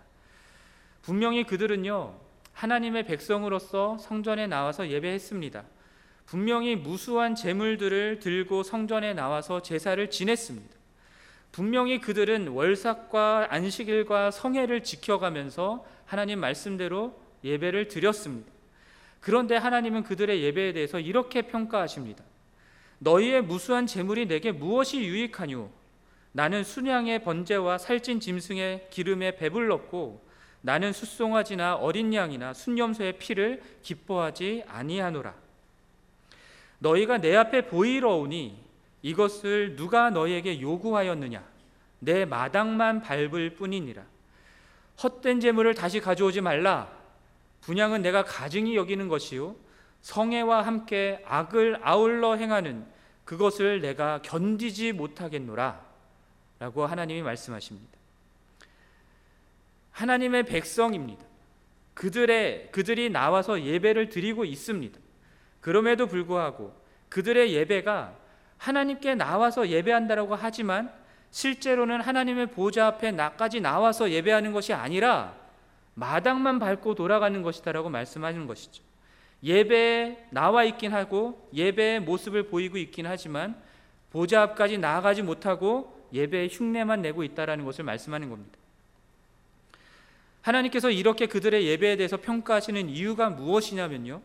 분명히 1.01 1.45
그들은요, 1.45 2.15
하나님의 2.53 3.07
백성으로서 3.07 3.99
성전에 3.99 4.47
나와서 4.47 4.88
예배했습니다. 4.88 5.65
분명히 6.27 6.77
무수한 6.77 7.35
재물들을 7.35 8.21
들고 8.21 8.62
성전에 8.62 9.15
나와서 9.15 9.62
제사를 9.62 10.09
지냈습니다. 10.09 10.82
분명히 11.53 12.01
그들은 12.01 12.49
월삭과 12.49 13.49
안식일과 13.51 14.31
성회를 14.31 14.83
지켜가면서 14.83 15.85
하나님 16.07 16.41
말씀대로 16.41 17.21
예배를 17.45 17.88
드렸습니다. 17.88 18.51
그런데 19.21 19.57
하나님은 19.57 20.03
그들의 20.03 20.43
예배에 20.43 20.73
대해서 20.73 20.99
이렇게 20.99 21.43
평가하십니다. 21.43 22.25
너희의 22.99 23.43
무수한 23.43 23.87
재물이 23.87 24.27
내게 24.27 24.51
무엇이 24.51 25.03
유익하뇨? 25.03 25.71
나는 26.33 26.65
순양의 26.65 27.23
번제와 27.23 27.77
살찐 27.77 28.21
짐승의 28.21 28.88
기름에 28.91 29.37
배불렀고 29.37 30.25
나는 30.62 30.93
숫송아지나 30.93 31.75
어린 31.75 32.15
양이나 32.15 32.55
순염소의 32.55 33.19
피를 33.19 33.62
기뻐하지 33.83 34.65
아니하노라. 34.67 35.35
너희가 36.79 37.19
내 37.19 37.37
앞에 37.37 37.67
보이러 37.67 38.17
오니 38.17 38.57
이것을 39.03 39.77
누가 39.77 40.11
너희에게 40.11 40.61
요구하였느냐? 40.61 41.45
내 41.99 42.25
마당만 42.25 43.03
밟을 43.03 43.55
뿐이니라. 43.55 44.05
헛된 45.03 45.41
재물을 45.41 45.75
다시 45.75 46.01
가져오지 46.01 46.41
말라. 46.41 46.91
분양은 47.61 48.03
내가 48.03 48.25
가증히 48.25 48.77
여기는 48.77 49.09
것이요 49.09 49.57
성애와 50.01 50.62
함께 50.62 51.23
악을 51.25 51.79
아울러 51.83 52.35
행하는 52.35 52.85
그것을 53.25 53.81
내가 53.81 54.21
견디지 54.23 54.93
못하겠노라 54.93 55.81
라고 56.59 56.87
하나님이 56.87 57.23
말씀하십니다. 57.23 57.99
하나님의 59.93 60.45
백성입니다. 60.45 61.25
그들의 61.95 62.71
그들이 62.73 63.11
나와서 63.11 63.62
예배를 63.62 64.09
드리고 64.09 64.45
있습니다. 64.45 64.99
그럼에도 65.61 66.07
불구하고 66.07 66.75
그들의 67.09 67.53
예배가 67.53 68.17
하나님께 68.62 69.16
나와서 69.16 69.68
예배한다라고 69.68 70.37
하지만 70.37 70.92
실제로는 71.33 72.01
하나님의 72.01 72.46
보좌 72.53 72.87
앞에 72.87 73.11
나까지 73.11 73.61
나와서 73.61 74.11
예배하는 74.11 74.53
것이 74.53 74.72
아니라 74.72 75.35
마당만 75.94 76.61
밟고 76.61 76.94
돌아가는 76.94 77.42
것이다라고 77.42 77.90
말씀하는 77.90 78.46
것이죠. 78.46 78.85
예배에 79.42 80.29
나와 80.31 80.62
있긴 80.62 80.92
하고 80.92 81.48
예배의 81.53 82.01
모습을 82.01 82.44
보이고 82.44 82.79
있긴 82.79 83.07
하지만 83.07 83.61
보좌 84.11 84.42
앞까지 84.42 84.79
나아가지 84.79 85.22
못하고 85.22 86.09
예배의 86.12 86.48
흉내만 86.53 87.03
내고 87.03 87.25
있다라는 87.25 87.64
것을 87.64 87.83
말씀하는 87.83 88.31
겁니다. 88.31 88.59
하나님께서 90.42 90.90
이렇게 90.90 91.27
그들의 91.27 91.66
예배에 91.66 91.96
대해서 91.96 92.16
평가하시는 92.16 92.88
이유가 92.90 93.29
무엇이냐면요. 93.29 94.22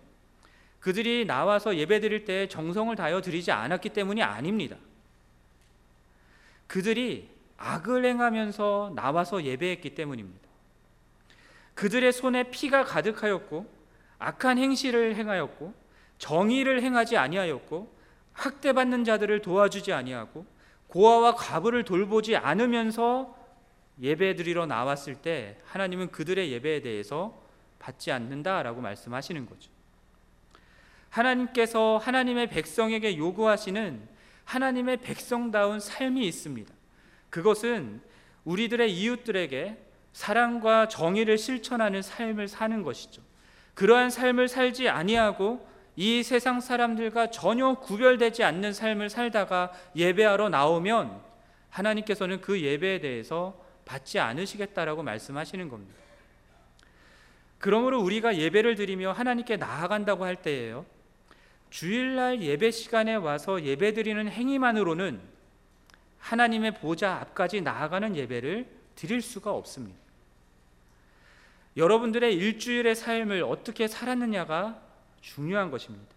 그들이 0.80 1.26
나와서 1.26 1.76
예배 1.76 2.00
드릴 2.00 2.26
때 2.26 2.48
정성을 2.48 2.96
다하여 2.96 3.22
드리지 3.22 3.52
않았기 3.52 3.90
때문이 3.90 4.22
아닙니다. 4.22 4.78
그들이 6.68 7.30
악을 7.58 8.06
행하면서 8.06 8.94
나와서 8.96 9.44
예배했기 9.44 9.96
때문입니다. 9.96 10.48
그들의 11.74 12.12
손에 12.12 12.50
피가 12.50 12.84
가득하였고 12.84 13.78
악한 14.20 14.58
행실을 14.58 15.16
행하였고 15.16 15.74
정의를 16.18 16.82
행하지 16.82 17.18
아니하였고 17.18 17.96
학대받는 18.34 19.04
자들을 19.04 19.42
도와주지 19.42 19.94
아니하고 19.94 20.46
고아와 20.88 21.36
과부를 21.36 21.84
돌보지 21.84 22.36
않으면서 22.36 23.36
예배 24.00 24.36
드리러 24.36 24.66
나왔을 24.66 25.16
때 25.16 25.60
하나님은 25.66 26.12
그들의 26.12 26.52
예배에 26.52 26.82
대해서 26.82 27.42
받지 27.80 28.12
않는다라고 28.12 28.82
말씀하시는 28.82 29.46
거죠. 29.48 29.77
하나님께서 31.18 31.98
하나님의 31.98 32.48
백성에게 32.48 33.18
요구하시는 33.18 34.08
하나님의 34.46 34.98
백성다운 34.98 35.80
삶이 35.80 36.26
있습니다. 36.28 36.74
그것은 37.30 38.02
우리들의 38.46 38.94
이웃들에게 38.94 39.78
사랑과 40.14 40.88
정의를 40.88 41.38
실천하는 41.38 42.02
삶을 42.02 42.48
사는 42.48 42.82
것이죠. 42.82 43.22
그러한 43.74 44.10
삶을 44.10 44.48
살지 44.48 44.90
아니하고 44.90 45.68
이 45.96 46.24
세상 46.24 46.62
사람들과 46.62 47.32
전혀 47.32 47.74
구별되지 47.74 48.44
않는 48.44 48.74
삶을 48.74 49.10
살다가 49.10 49.72
예배하러 49.96 50.50
나오면 50.50 51.22
하나님께서는 51.70 52.42
그 52.42 52.62
예배에 52.62 53.00
대해서 53.00 53.60
받지 53.86 54.20
않으시겠다라고 54.20 55.04
말씀하시는 55.04 55.70
겁니다. 55.70 55.96
그러므로 57.58 58.02
우리가 58.02 58.38
예배를 58.38 58.76
드리며 58.76 59.12
하나님께 59.12 59.58
나아간다고 59.58 60.24
할 60.24 60.36
때에요. 60.36 60.86
주일날 61.70 62.42
예배 62.42 62.72
시간에 62.72 63.16
와서 63.16 63.64
예배 63.64 63.94
드리는 63.94 64.28
행위만으로는 64.28 65.20
하나님의 66.20 66.76
보좌 66.76 67.16
앞까지 67.22 67.62
나아가는 67.62 68.16
예배를 68.16 68.68
드릴 68.96 69.22
수가 69.22 69.52
없습니다. 69.52 69.98
여러분들의 71.76 72.36
일주일의 72.36 72.96
삶을 72.96 73.44
어떻게 73.44 73.88
살았느냐가 73.88 74.82
중요한 75.22 75.70
것입니다. 75.70 76.16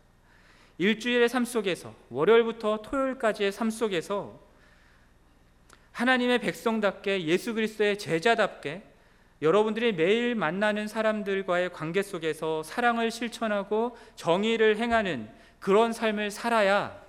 일주일의 0.78 1.28
삶 1.28 1.44
속에서 1.44 1.94
월요일부터 2.08 2.80
토요일까지의 2.82 3.52
삶 3.52 3.70
속에서 3.70 4.40
하나님의 5.92 6.38
백성답게 6.38 7.26
예수 7.26 7.52
그리스도의 7.52 7.98
제자답게 7.98 8.82
여러분들이 9.42 9.92
매일 9.92 10.34
만나는 10.34 10.88
사람들과의 10.88 11.72
관계 11.72 12.02
속에서 12.02 12.62
사랑을 12.62 13.10
실천하고 13.10 13.96
정의를 14.16 14.78
행하는 14.78 15.28
그런 15.60 15.92
삶을 15.92 16.30
살아야 16.30 17.00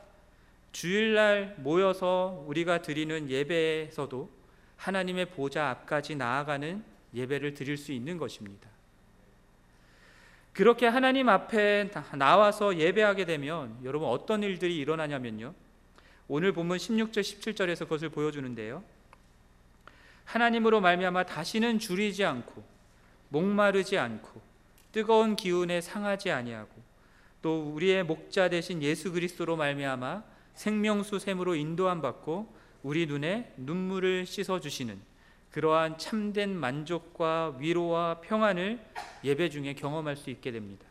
주일날 0.72 1.56
모여서 1.58 2.44
우리가 2.48 2.82
드리는 2.82 3.30
예배에서도 3.30 4.30
하나님의 4.78 5.32
보좌 5.32 5.70
앞까지 5.70 6.16
나아가는 6.16 6.84
예배를 7.14 7.54
드릴 7.54 7.78
수 7.78 7.92
있는 7.92 8.18
것입니다. 8.18 8.70
그렇게 10.54 10.86
하나님 10.86 11.30
앞에 11.30 11.92
나와서 12.18 12.78
예배하게 12.78 13.26
되면 13.26 13.78
여러분 13.84 14.10
어떤 14.10 14.44
일들이 14.44 14.78
일어나냐면요. 14.78 15.54
오늘 16.28 16.52
본문 16.52 16.78
16절 16.78 17.20
17절에서 17.20 17.80
그것을 17.80 18.10
보여주는데요. 18.10 18.84
하나님으로 20.26 20.82
말미암아 20.82 21.26
다시는 21.26 21.80
줄이지 21.80 22.26
않고 22.26 22.64
목마르지 23.30 23.98
않고 23.98 24.42
뜨거운 24.92 25.36
기운에 25.36 25.80
상하지 25.80 26.32
아니하고 26.32 26.81
또 27.42 27.72
우리의 27.74 28.04
목자 28.04 28.50
되신 28.50 28.82
예수 28.84 29.12
그리스도로 29.12 29.56
말미암아 29.56 30.24
생명수 30.54 31.20
샘으로 31.20 31.56
인도함 31.56 32.02
받고 32.02 32.54
우리 32.84 33.06
눈에 33.06 33.54
눈물을 33.58 34.26
씻어 34.26 34.60
주시는 34.60 35.00
그러한 35.52 35.98
참된 35.98 36.56
만족과 36.56 37.58
위로와 37.60 38.22
평안을 38.22 38.80
예배 39.24 39.50
중에 39.50 39.74
경험할 39.74 40.16
수 40.16 40.30
있게 40.30 40.52
됩니다. 40.52 40.86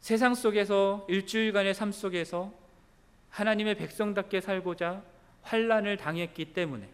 세상 0.00 0.34
속에서 0.34 1.06
일주일간의 1.08 1.74
삶 1.74 1.92
속에서 1.92 2.52
하나님의 3.30 3.76
백성답게 3.76 4.40
살고자 4.40 5.02
환란을 5.42 5.96
당했기 5.96 6.46
때문에 6.52 6.88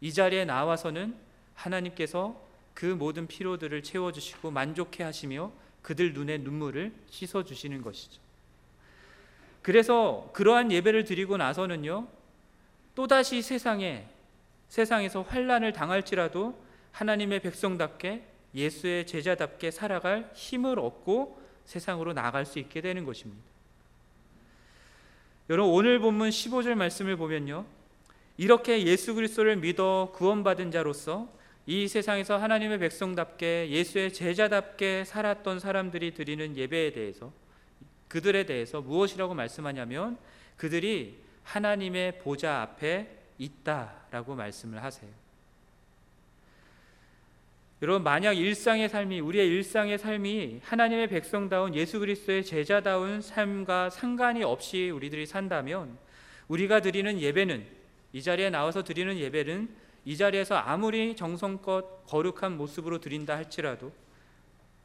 이 0.00 0.12
자리에 0.12 0.44
나와서는 0.44 1.16
하나님께서 1.54 2.44
그 2.74 2.84
모든 2.84 3.26
피로들을 3.26 3.82
채워 3.82 4.12
주시고 4.12 4.50
만족해 4.50 5.04
하시며 5.04 5.52
그들 5.86 6.14
눈에 6.14 6.38
눈물을 6.38 6.92
씻어 7.08 7.44
주시는 7.44 7.80
것이죠. 7.80 8.20
그래서 9.62 10.28
그러한 10.32 10.72
예배를 10.72 11.04
드리고 11.04 11.36
나서는요. 11.36 12.08
또다시 12.96 13.40
세상에 13.40 14.08
세상에서 14.68 15.22
환란을 15.22 15.72
당할지라도 15.72 16.60
하나님의 16.90 17.38
백성답게 17.38 18.26
예수의 18.52 19.06
제자답게 19.06 19.70
살아갈 19.70 20.28
힘을 20.34 20.80
얻고 20.80 21.40
세상으로 21.66 22.14
나갈 22.14 22.46
수 22.46 22.58
있게 22.58 22.80
되는 22.80 23.04
것입니다. 23.04 23.44
여러분 25.48 25.72
오늘 25.72 26.00
본문 26.00 26.30
15절 26.30 26.74
말씀을 26.74 27.16
보면요. 27.16 27.64
이렇게 28.38 28.84
예수 28.84 29.14
그리스도를 29.14 29.54
믿어 29.58 30.10
구원받은 30.16 30.72
자로서 30.72 31.28
이 31.66 31.88
세상에서 31.88 32.38
하나님의 32.38 32.78
백성답게 32.78 33.70
예수의 33.70 34.12
제자답게 34.12 35.04
살았던 35.04 35.58
사람들이 35.58 36.14
드리는 36.14 36.56
예배에 36.56 36.92
대해서 36.92 37.32
그들에 38.08 38.46
대해서 38.46 38.80
무엇이라고 38.80 39.34
말씀하냐면 39.34 40.16
그들이 40.56 41.18
하나님의 41.42 42.20
보좌 42.20 42.62
앞에 42.62 43.08
있다라고 43.38 44.36
말씀을 44.36 44.82
하세요. 44.82 45.10
여러분 47.82 48.04
만약 48.04 48.32
일상의 48.32 48.88
삶이 48.88 49.20
우리의 49.20 49.48
일상의 49.48 49.98
삶이 49.98 50.60
하나님의 50.64 51.08
백성다운 51.08 51.74
예수 51.74 51.98
그리스도의 51.98 52.44
제자다운 52.44 53.20
삶과 53.20 53.90
상관이 53.90 54.44
없이 54.44 54.88
우리들이 54.90 55.26
산다면 55.26 55.98
우리가 56.48 56.80
드리는 56.80 57.20
예배는 57.20 57.66
이 58.14 58.22
자리에 58.22 58.48
나와서 58.48 58.82
드리는 58.82 59.18
예배는 59.18 59.68
이 60.06 60.16
자리에서 60.16 60.54
아무리 60.54 61.16
정성껏 61.16 62.06
거룩한 62.06 62.56
모습으로 62.56 63.00
드린다 63.00 63.36
할지라도 63.36 63.92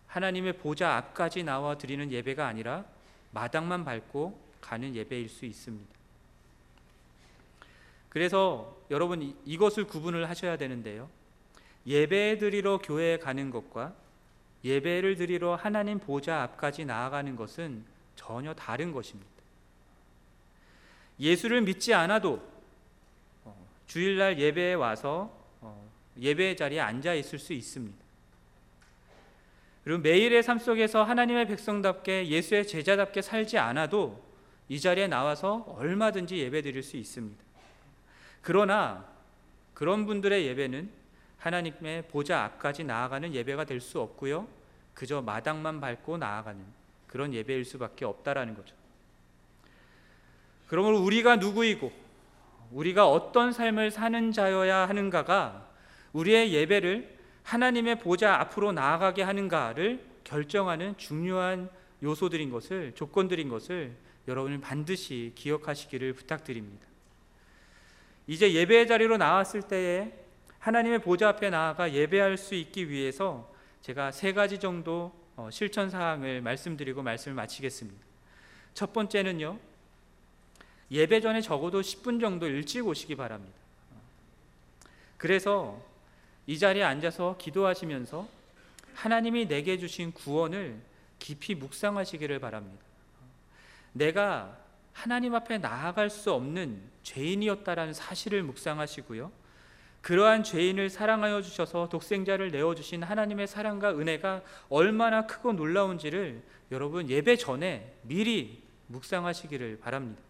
하나님의 0.08 0.58
보좌 0.58 0.98
앞까지 0.98 1.44
나와 1.44 1.78
드리는 1.78 2.12
예배가 2.12 2.46
아니라 2.46 2.84
마당만 3.30 3.86
밟고 3.86 4.38
가는 4.60 4.96
예배일 4.96 5.30
수 5.30 5.46
있습니다. 5.46 5.90
그래서 8.10 8.76
여러분 8.90 9.36
이것을 9.46 9.86
구분을 9.86 10.28
하셔야 10.28 10.58
되는데요. 10.58 11.08
예배 11.86 12.40
드리러 12.40 12.80
교회에 12.80 13.20
가는 13.20 13.52
것과 13.52 13.94
예배를 14.64 15.16
드리러 15.18 15.56
하나님 15.56 16.00
보좌 16.00 16.42
앞까지 16.42 16.86
나아가는 16.86 17.36
것은 17.36 17.86
전혀 18.16 18.56
다른 18.56 18.92
것입니다. 18.92 19.30
예수를 21.20 21.62
믿지 21.62 21.94
않아도 21.94 22.34
어, 22.34 22.61
주일날 23.92 24.40
예배에 24.40 24.76
와서 24.76 25.38
어, 25.60 25.92
예배 26.18 26.56
자리에 26.56 26.80
앉아 26.80 27.14
있을 27.14 27.38
수 27.38 27.52
있습니다. 27.52 27.98
그리고 29.84 30.00
매일의 30.00 30.44
삶 30.44 30.60
속에서 30.60 31.04
하나님의 31.04 31.46
백성답게 31.48 32.30
예수의 32.30 32.68
제자답게 32.68 33.22
살지 33.22 33.58
않아도 33.58 34.24
이 34.70 34.80
자리에 34.80 35.08
나와서 35.08 35.66
얼마든지 35.78 36.38
예배 36.38 36.62
드릴 36.62 36.84
수 36.84 36.96
있습니다. 36.96 37.44
그러나 38.42 39.06
그런 39.74 40.06
분들의 40.06 40.46
예배는 40.46 40.90
하나님의 41.40 42.04
보좌 42.08 42.46
앞까지 42.46 42.86
나아가는 42.86 43.34
예배가 43.34 43.66
될 43.66 43.82
수 43.82 44.00
없고요. 44.00 44.48
그저 44.94 45.22
마당만 45.22 45.82
밟고 45.82 46.18
나아가는 46.18 46.64
그런 47.08 47.34
예배일 47.34 47.66
수밖에 47.66 48.06
없다라는 48.06 48.56
거죠. 48.56 48.74
그러므로 50.70 51.02
우리가 51.02 51.36
누구이고 51.36 51.92
우리가 52.72 53.10
어떤 53.10 53.52
삶을 53.52 53.92
사는 53.92 54.32
자여야 54.32 54.88
하는가가 54.88 55.70
우리의 56.14 56.54
예배를 56.54 57.18
하나님의 57.44 58.00
보좌 58.00 58.36
앞으로 58.40 58.72
나아가게 58.72 59.24
하는가를 59.24 60.06
결정하는 60.24 60.98
중요한 60.98 61.70
요소들인 62.04 62.50
것을 62.50 62.94
조건들인 62.96 63.50
것을 63.50 63.96
여러분은 64.28 64.62
반드시 64.62 65.32
기억하시기를 65.36 66.14
부탁드립니다. 66.14 66.88
이제 68.28 68.54
예배의 68.54 68.88
자리로 68.88 69.18
나왔을 69.18 69.64
때에 69.64 70.14
하나님의 70.60 71.00
보좌 71.00 71.30
앞에 71.30 71.50
나아가 71.50 71.92
예배할 71.92 72.38
수 72.38 72.56
있기 72.56 72.90
위해서 72.90 73.52
제가 73.82 74.12
세 74.12 74.32
가지 74.32 74.60
정도 74.60 75.12
어, 75.36 75.50
실천 75.52 75.90
사항을 75.90 76.42
말씀드리고 76.42 77.02
말씀을 77.02 77.36
마치겠습니다. 77.36 78.00
첫 78.74 78.94
번째는요. 78.94 79.71
예배 80.92 81.22
전에 81.22 81.42
적어도 81.42 81.82
10분 81.82 82.20
정도 82.20 82.48
일찍 82.48 82.86
오시기 82.86 83.16
바랍니다. 83.16 83.58
그래서 85.18 85.82
이 86.48 86.60
자리에 86.60 86.84
앉아서 86.84 87.38
기도하시면서 87.38 88.28
하나님이 88.94 89.48
내게 89.48 89.78
주신 89.78 90.12
구원을 90.12 90.78
깊이 91.18 91.56
묵상하시기를 91.56 92.40
바랍니다. 92.40 92.84
내가 93.94 94.58
하나님 94.92 95.34
앞에 95.34 95.60
나아갈 95.60 96.10
수 96.10 96.34
없는 96.34 96.82
죄인이었다라는 97.04 97.94
사실을 97.94 98.44
묵상하시고요. 98.44 99.32
그러한 100.02 100.44
죄인을 100.44 100.90
사랑하여 100.90 101.42
주셔서 101.42 101.88
독생자를 101.88 102.52
내어 102.52 102.76
주신 102.76 103.04
하나님의 103.04 103.48
사랑과 103.48 103.92
은혜가 103.92 104.42
얼마나 104.68 105.28
크고 105.28 105.54
놀라운지를 105.54 106.42
여러분 106.72 107.10
예배 107.10 107.38
전에 107.38 107.94
미리 108.02 108.62
묵상하시기를 108.88 109.80
바랍니다. 109.80 110.22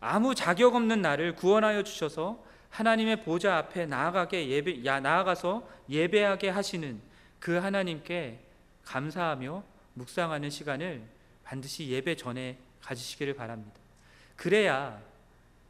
아무 0.00 0.34
자격 0.34 0.74
없는 0.74 1.02
나를 1.02 1.36
구원하여 1.36 1.82
주셔서 1.82 2.42
하나님의 2.70 3.22
보좌 3.22 3.58
앞에 3.58 3.86
나아가게 3.86 4.48
예배 4.48 4.84
야 4.84 5.00
나아가서 5.00 5.68
예배하게 5.88 6.48
하시는 6.48 7.00
그 7.38 7.52
하나님께 7.56 8.40
감사하며 8.84 9.62
묵상하는 9.94 10.50
시간을 10.50 11.02
반드시 11.44 11.88
예배 11.88 12.16
전에 12.16 12.58
가지시기를 12.80 13.34
바랍니다. 13.34 13.78
그래야 14.36 15.00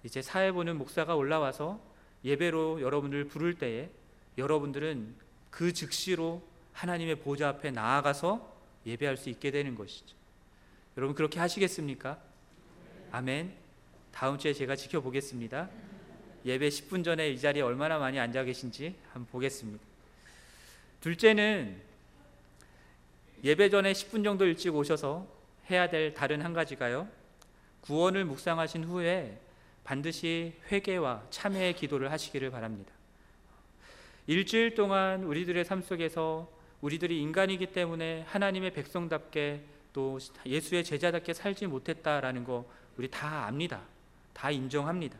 이제 0.04 0.22
사회 0.22 0.52
보는 0.52 0.76
목사가 0.78 1.16
올라와서 1.16 1.80
예배로 2.24 2.82
여러분을 2.82 3.26
부를 3.26 3.54
때에 3.54 3.90
여러분들은 4.38 5.16
그 5.50 5.72
즉시로 5.72 6.42
하나님의 6.72 7.16
보좌 7.16 7.48
앞에 7.48 7.70
나아가서 7.70 8.48
예배할 8.86 9.16
수 9.16 9.28
있게 9.30 9.50
되는 9.50 9.74
것이죠. 9.74 10.16
여러분 10.96 11.14
그렇게 11.14 11.40
하시겠습니까? 11.40 12.18
아멘. 13.10 13.59
다음 14.20 14.36
주에 14.36 14.52
제가 14.52 14.76
지켜보겠습니다. 14.76 15.70
예배 16.44 16.68
10분 16.68 17.02
전에 17.02 17.30
이 17.30 17.40
자리에 17.40 17.62
얼마나 17.62 17.98
많이 17.98 18.20
앉아 18.20 18.44
계신지 18.44 18.94
한번 19.14 19.26
보겠습니다. 19.32 19.82
둘째는 21.00 21.80
예배 23.42 23.70
전에 23.70 23.92
10분 23.92 24.22
정도 24.22 24.44
일찍 24.44 24.76
오셔서 24.76 25.26
해야 25.70 25.88
될 25.88 26.12
다른 26.12 26.42
한 26.42 26.52
가지가요. 26.52 27.08
구원을 27.80 28.26
묵상하신 28.26 28.84
후에 28.84 29.40
반드시 29.84 30.52
회개와 30.70 31.22
참회의 31.30 31.72
기도를 31.72 32.12
하시기를 32.12 32.50
바랍니다. 32.50 32.92
일주일 34.26 34.74
동안 34.74 35.24
우리들의 35.24 35.64
삶 35.64 35.80
속에서 35.80 36.52
우리들이 36.82 37.22
인간이기 37.22 37.68
때문에 37.68 38.26
하나님의 38.28 38.74
백성답게 38.74 39.64
또 39.94 40.18
예수의 40.44 40.84
제자답게 40.84 41.32
살지 41.32 41.68
못했다라는 41.68 42.44
거 42.44 42.70
우리 42.98 43.08
다 43.08 43.46
압니다. 43.46 43.80
다 44.40 44.50
인정합니다. 44.50 45.18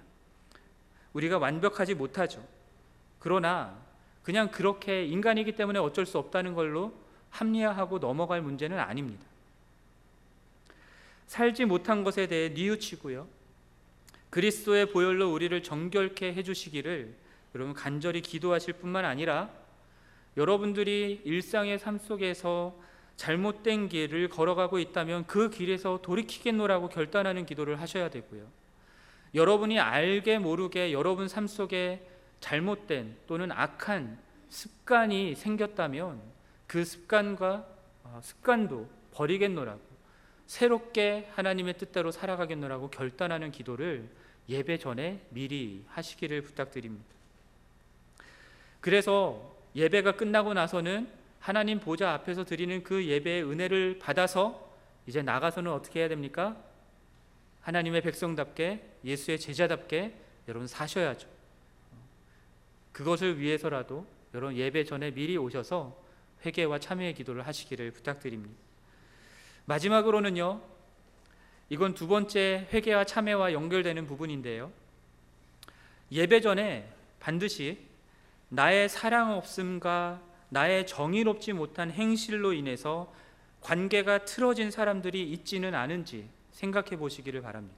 우리가 1.13 1.37
완벽하지 1.37 1.95
못하죠. 1.95 2.43
그러나 3.19 3.77
그냥 4.23 4.51
그렇게 4.51 5.05
인간이기 5.05 5.57
때문에 5.57 5.79
어쩔 5.79 6.07
수 6.07 6.17
없다는 6.17 6.55
걸로 6.55 6.95
합리화하고 7.29 7.99
넘어갈 7.99 8.41
문제는 8.41 8.79
아닙니다. 8.79 9.23
살지 11.27 11.67
못한 11.67 12.03
것에 12.03 12.29
대해 12.29 12.49
뉘우치고요. 12.49 13.29
그리스도의 14.31 14.91
보혈로 14.91 15.31
우리를 15.31 15.63
정결케 15.63 16.33
해 16.33 16.43
주시기를 16.43 17.15
여러분 17.55 17.75
간절히 17.75 18.23
기도하실 18.23 18.75
뿐만 18.75 19.05
아니라 19.05 19.51
여러분들이 20.39 21.21
일상의 21.25 21.79
삶 21.79 21.99
속에서 21.99 22.75
잘못된 23.17 23.91
길을 23.91 24.31
걸어가고 24.31 24.79
있다면 24.79 25.27
그 25.27 25.51
길에서 25.51 26.01
돌이키겠노라고 26.01 26.89
결단하는 26.89 27.45
기도를 27.45 27.83
하셔야 27.83 28.09
되고요. 28.09 28.60
여러분이 29.35 29.79
알게 29.79 30.39
모르게 30.39 30.93
여러분 30.93 31.29
삶 31.29 31.47
속에 31.47 32.07
잘못된 32.41 33.17
또는 33.27 33.53
악한 33.53 34.19
습관이 34.49 35.35
생겼다면 35.37 36.21
그 36.67 36.85
습관과 36.85 37.67
어, 38.05 38.21
습관도 38.23 38.89
버리겠노라고 39.13 39.81
새롭게 40.47 41.29
하나님의 41.35 41.79
뜻대로 41.79 42.11
살아가겠노라고 42.11 42.91
결단하는 42.91 43.53
기도를 43.53 44.09
예배 44.49 44.79
전에 44.79 45.25
미리 45.31 45.85
하시기를 45.89 46.43
부탁드립니다. 46.43 47.07
그래서 48.81 49.55
예배가 49.77 50.13
끝나고 50.17 50.55
나서는 50.55 51.09
하나님 51.39 51.79
보좌 51.79 52.13
앞에서 52.15 52.45
드리는 52.45 52.83
그 52.83 53.07
예배의 53.07 53.45
은혜를 53.45 53.99
받아서 54.01 54.75
이제 55.07 55.23
나가서는 55.23 55.71
어떻게 55.71 56.01
해야 56.01 56.09
됩니까? 56.09 56.57
하나님의 57.61 58.01
백성답게 58.03 58.90
예수의 59.05 59.39
제자답게 59.39 60.15
여러분 60.49 60.67
사셔야죠. 60.67 61.29
그것을 62.93 63.39
위해서라도 63.39 64.07
여러분 64.35 64.57
예배 64.57 64.85
전에 64.85 65.13
미리 65.13 65.37
오셔서 65.37 65.97
회개와 66.45 66.79
참회의 66.79 67.15
기도를 67.15 67.47
하시기를 67.47 67.91
부탁드립니다. 67.93 68.55
마지막으로는요. 69.67 70.61
이건 71.69 71.95
두 71.95 72.09
번째 72.09 72.69
회개와 72.73 73.05
참회와 73.05 73.53
연결되는 73.53 74.07
부분인데요. 74.07 74.73
예배 76.11 76.41
전에 76.41 76.91
반드시 77.21 77.79
나의 78.49 78.89
사랑 78.89 79.37
없음과 79.37 80.21
나의 80.49 80.87
정의롭지 80.87 81.53
못한 81.53 81.91
행실로 81.93 82.53
인해서 82.53 83.13
관계가 83.61 84.25
틀어진 84.25 84.71
사람들이 84.71 85.31
있지는 85.31 85.75
않은지 85.75 86.29
생각해 86.51 86.97
보시기를 86.97 87.43
바랍니다. 87.43 87.77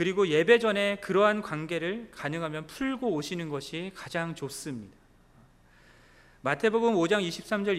그리고 0.00 0.28
예배 0.28 0.60
전에 0.60 0.96
그러한 1.02 1.42
관계를 1.42 2.08
가능하면 2.10 2.66
풀고 2.66 3.12
오시는 3.12 3.50
것이 3.50 3.92
가장 3.94 4.34
좋습니다. 4.34 4.96
마태복음 6.40 6.94
5장 6.94 7.22
23절 7.28 7.78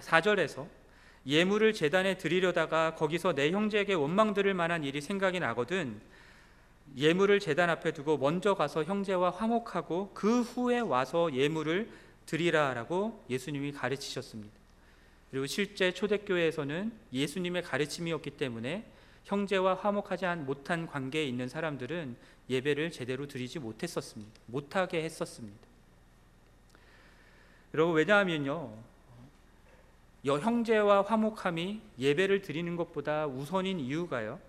24절에서 0.00 0.68
예물을 1.26 1.74
재단에 1.74 2.16
드리려다가 2.18 2.94
거기서 2.94 3.34
내 3.34 3.50
형제에게 3.50 3.94
원망 3.94 4.32
들을 4.32 4.54
만한 4.54 4.84
일이 4.84 5.00
생각이 5.00 5.40
나거든 5.40 6.00
예물을 6.96 7.40
재단 7.40 7.68
앞에 7.68 7.94
두고 7.94 8.18
먼저 8.18 8.54
가서 8.54 8.84
형제와 8.84 9.30
화목하고 9.30 10.12
그 10.14 10.42
후에 10.42 10.78
와서 10.78 11.34
예물을 11.34 11.90
드리라라고 12.26 13.24
예수님이 13.28 13.72
가르치셨습니다. 13.72 14.54
그리고 15.32 15.48
실제 15.48 15.92
초대교회에서는 15.92 16.92
예수님의 17.12 17.62
가르침이었기 17.62 18.30
때문에 18.30 18.84
형제와 19.24 19.74
화목하지 19.74 20.26
못한 20.44 20.86
관계에 20.86 21.24
있는 21.24 21.48
사람들은 21.48 22.16
예배를 22.48 22.90
제대로 22.90 23.26
드리지 23.26 23.58
못했었습니다. 23.58 24.40
못하게 24.46 25.02
했었습니다. 25.04 25.58
여러분 27.74 27.96
왜냐하면요 27.96 28.76
형제와 30.26 31.02
화목함이 31.02 31.80
예배를 31.98 32.42
드리는 32.42 32.74
것보다 32.76 33.26
우선인 33.26 33.78
이유가요 33.78 34.40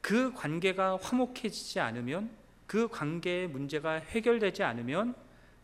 그 0.00 0.32
관계가 0.32 0.98
화목해지지 1.00 1.80
않으면 1.80 2.30
그 2.66 2.88
관계의 2.88 3.48
문제가 3.48 3.92
해결되지 3.92 4.62
않으면 4.62 5.14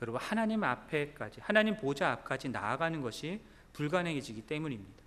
여러분 0.03 0.21
하나님 0.21 0.65
앞에까지 0.65 1.41
하나님 1.41 1.77
보좌 1.77 2.11
앞까지 2.13 2.51
나아가는 2.51 3.01
것이 3.01 3.41
불가능해지기 3.73 4.43
때문입니다. 4.43 5.03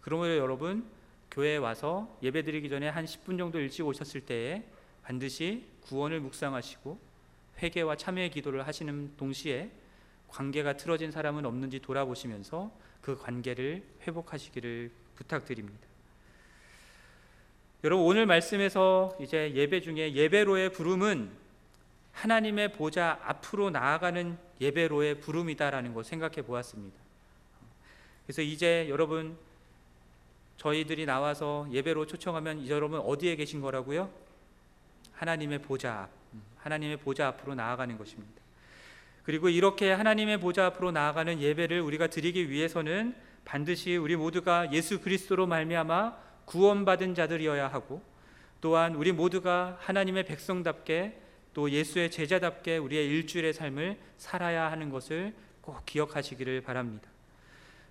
그러므로 0.00 0.36
여러분 0.36 0.86
교회에 1.30 1.56
와서 1.56 2.18
예배드리기 2.22 2.68
전에 2.68 2.88
한 2.88 3.04
10분 3.04 3.38
정도 3.38 3.58
일찍 3.58 3.86
오셨을 3.86 4.22
때에 4.22 4.64
반드시 5.02 5.64
구원을 5.82 6.20
묵상하시고 6.20 6.98
회개와 7.62 7.96
참회의 7.96 8.30
기도를 8.30 8.66
하시는 8.66 9.16
동시에 9.16 9.70
관계가 10.28 10.76
틀어진 10.76 11.10
사람은 11.10 11.46
없는지 11.46 11.80
돌아보시면서 11.80 12.70
그 13.00 13.16
관계를 13.16 13.82
회복하시기를 14.06 14.90
부탁드립니다. 15.16 15.86
여러분 17.84 18.06
오늘 18.06 18.26
말씀에서 18.26 19.16
이제 19.20 19.52
예배 19.54 19.80
중에 19.80 20.12
예배로의 20.12 20.72
부름은 20.72 21.30
하나님의 22.12 22.72
보좌 22.72 23.20
앞으로 23.22 23.70
나아가는 23.70 24.36
예배로의 24.60 25.20
부름이다라는 25.20 25.94
것 25.94 26.04
생각해 26.04 26.42
보았습니다. 26.42 26.96
그래서 28.26 28.42
이제 28.42 28.86
여러분 28.88 29.38
저희들이 30.58 31.06
나와서 31.06 31.66
예배로 31.72 32.06
초청하면 32.06 32.68
여러분 32.68 33.00
어디에 33.00 33.36
계신 33.36 33.60
거라고요? 33.60 34.10
하나님의 35.12 35.62
보좌 35.62 36.02
앞, 36.02 36.10
음, 36.34 36.42
하나님의 36.58 36.98
보좌 36.98 37.28
앞으로 37.28 37.54
나아가는 37.54 37.96
것입니다. 37.96 38.40
그리고 39.22 39.48
이렇게 39.48 39.92
하나님의 39.92 40.40
보좌 40.40 40.66
앞으로 40.66 40.90
나아가는 40.90 41.40
예배를 41.40 41.80
우리가 41.80 42.08
드리기 42.08 42.50
위해서는 42.50 43.14
반드시 43.44 43.96
우리 43.96 44.16
모두가 44.16 44.72
예수 44.72 45.00
그리스도로 45.00 45.46
말미암아 45.46 46.16
구원받은 46.44 47.14
자들이어야 47.14 47.68
하고 47.68 48.02
또한 48.60 48.94
우리 48.94 49.12
모두가 49.12 49.76
하나님의 49.80 50.24
백성답게 50.24 51.20
또 51.54 51.70
예수의 51.70 52.10
제자답게 52.10 52.78
우리의 52.78 53.06
일주일의 53.06 53.52
삶을 53.52 53.98
살아야 54.16 54.70
하는 54.70 54.90
것을 54.90 55.34
꼭 55.60 55.84
기억하시기를 55.86 56.62
바랍니다. 56.62 57.08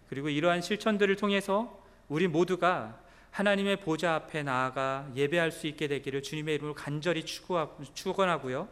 그리고 0.09 0.29
이러한 0.29 0.61
실천들을 0.61 1.15
통해서 1.15 1.86
우리 2.09 2.27
모두가 2.27 2.99
하나님의 3.31 3.77
보좌 3.77 4.15
앞에 4.15 4.43
나아가 4.43 5.07
예배할 5.15 5.51
수 5.51 5.67
있게 5.67 5.87
되기를 5.87 6.23
주님의 6.23 6.55
이름으로 6.55 6.73
간절히 6.73 7.23
축원하고요. 7.23 8.67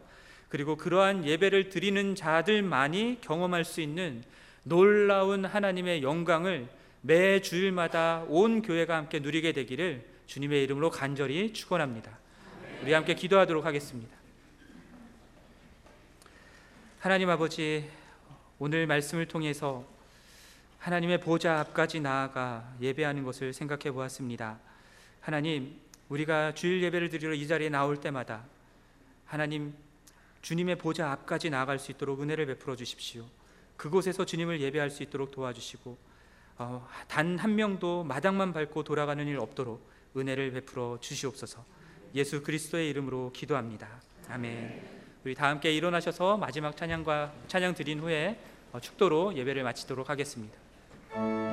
그리고 0.48 0.76
그러한 0.76 1.24
예배를 1.24 1.68
드리는 1.68 2.14
자들만이 2.14 3.18
경험할 3.20 3.64
수 3.64 3.80
있는 3.80 4.24
놀라운 4.62 5.44
하나님의 5.44 6.02
영광을 6.02 6.68
매 7.02 7.40
주일마다 7.40 8.24
온 8.28 8.62
교회가 8.62 8.96
함께 8.96 9.20
누리게 9.20 9.52
되기를 9.52 10.04
주님의 10.26 10.64
이름으로 10.64 10.90
간절히 10.90 11.52
축원합니다. 11.52 12.18
우리 12.82 12.92
함께 12.92 13.14
기도하도록 13.14 13.64
하겠습니다. 13.64 14.16
하나님 16.98 17.30
아버지 17.30 17.88
오늘 18.58 18.86
말씀을 18.86 19.26
통해서 19.26 19.95
하나님의 20.78 21.20
보좌 21.20 21.60
앞까지 21.60 22.00
나아가 22.00 22.72
예배하는 22.80 23.24
것을 23.24 23.52
생각해 23.52 23.90
보았습니다. 23.92 24.58
하나님, 25.20 25.80
우리가 26.08 26.54
주일 26.54 26.82
예배를 26.82 27.08
드리러 27.08 27.34
이 27.34 27.46
자리에 27.48 27.68
나올 27.68 28.00
때마다 28.00 28.44
하나님 29.24 29.74
주님의 30.42 30.78
보좌 30.78 31.10
앞까지 31.10 31.50
나아갈 31.50 31.78
수 31.78 31.90
있도록 31.90 32.22
은혜를 32.22 32.46
베풀어 32.46 32.76
주십시오. 32.76 33.24
그곳에서 33.76 34.24
주님을 34.24 34.60
예배할 34.60 34.90
수 34.90 35.02
있도록 35.02 35.32
도와주시고 35.32 35.98
어, 36.58 36.88
단한 37.08 37.54
명도 37.56 38.04
마당만 38.04 38.52
밟고 38.52 38.84
돌아가는 38.84 39.26
일 39.26 39.38
없도록 39.38 39.84
은혜를 40.16 40.52
베풀어 40.52 40.98
주시옵소서. 41.00 41.64
예수 42.14 42.42
그리스도의 42.42 42.88
이름으로 42.90 43.32
기도합니다. 43.34 43.88
아멘. 44.28 44.96
우리 45.24 45.34
다 45.34 45.48
함께 45.48 45.72
일어나셔서 45.72 46.36
마지막 46.36 46.76
찬양과 46.76 47.32
찬양 47.48 47.74
드린 47.74 48.00
후에 48.00 48.38
어, 48.72 48.80
축도로 48.80 49.36
예배를 49.36 49.64
마치도록 49.64 50.08
하겠습니다. 50.08 50.65
우리 51.18 51.45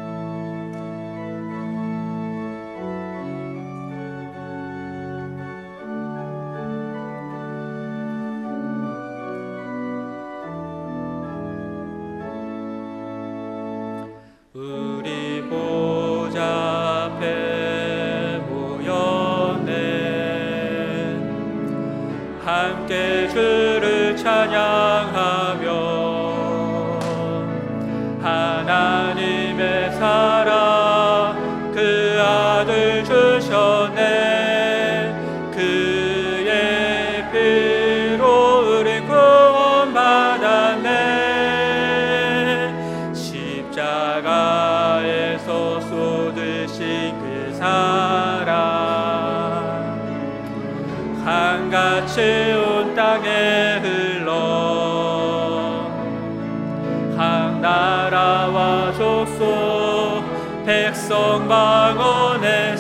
백성 61.04 61.50
방언에 61.50 62.73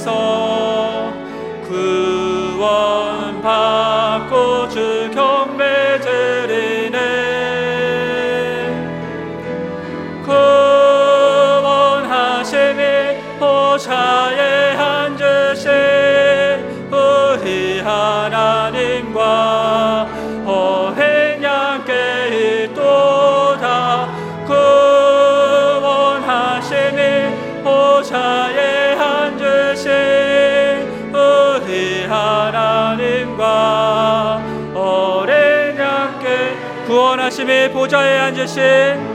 보좌에 37.72 38.20
앉으신 38.20 39.13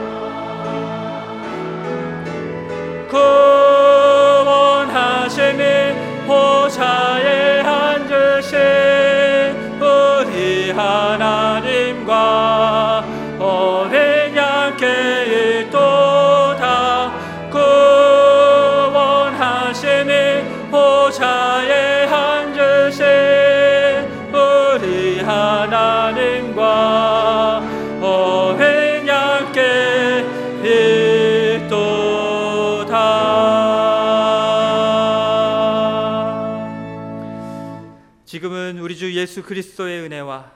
지금은 38.29 38.77
우리 38.77 38.95
주 38.95 39.11
예수 39.15 39.41
그리스도의 39.41 40.01
은혜와 40.01 40.51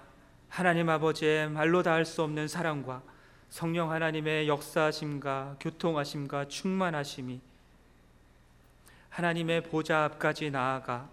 하나님 0.48 0.90
아버지의 0.90 1.50
말로 1.50 1.82
닿을 1.82 2.06
수 2.06 2.22
없는 2.22 2.48
사랑과 2.48 3.02
성령 3.50 3.90
하나님의 3.90 4.48
역사하심과 4.48 5.58
교통하심과 5.60 6.50
충만하심이 6.50 7.42
하나님의 9.10 9.64
보좌 9.64 10.04
앞까지 10.04 10.52
나아가 10.52 11.10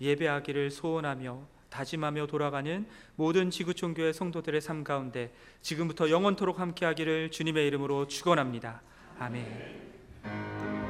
예배하기를 0.00 0.72
소원하며 0.72 1.40
다짐하며 1.70 2.26
돌아가는 2.26 2.84
모든 3.14 3.50
지구촌 3.50 3.94
교회 3.94 4.12
성도들의 4.12 4.60
삶 4.60 4.82
가운데 4.82 5.32
지금부터 5.60 6.10
영원토록 6.10 6.58
함께하기를 6.58 7.30
주님의 7.30 7.68
이름으로 7.68 8.08
축원합니다. 8.08 8.82
아멘. 9.20 10.81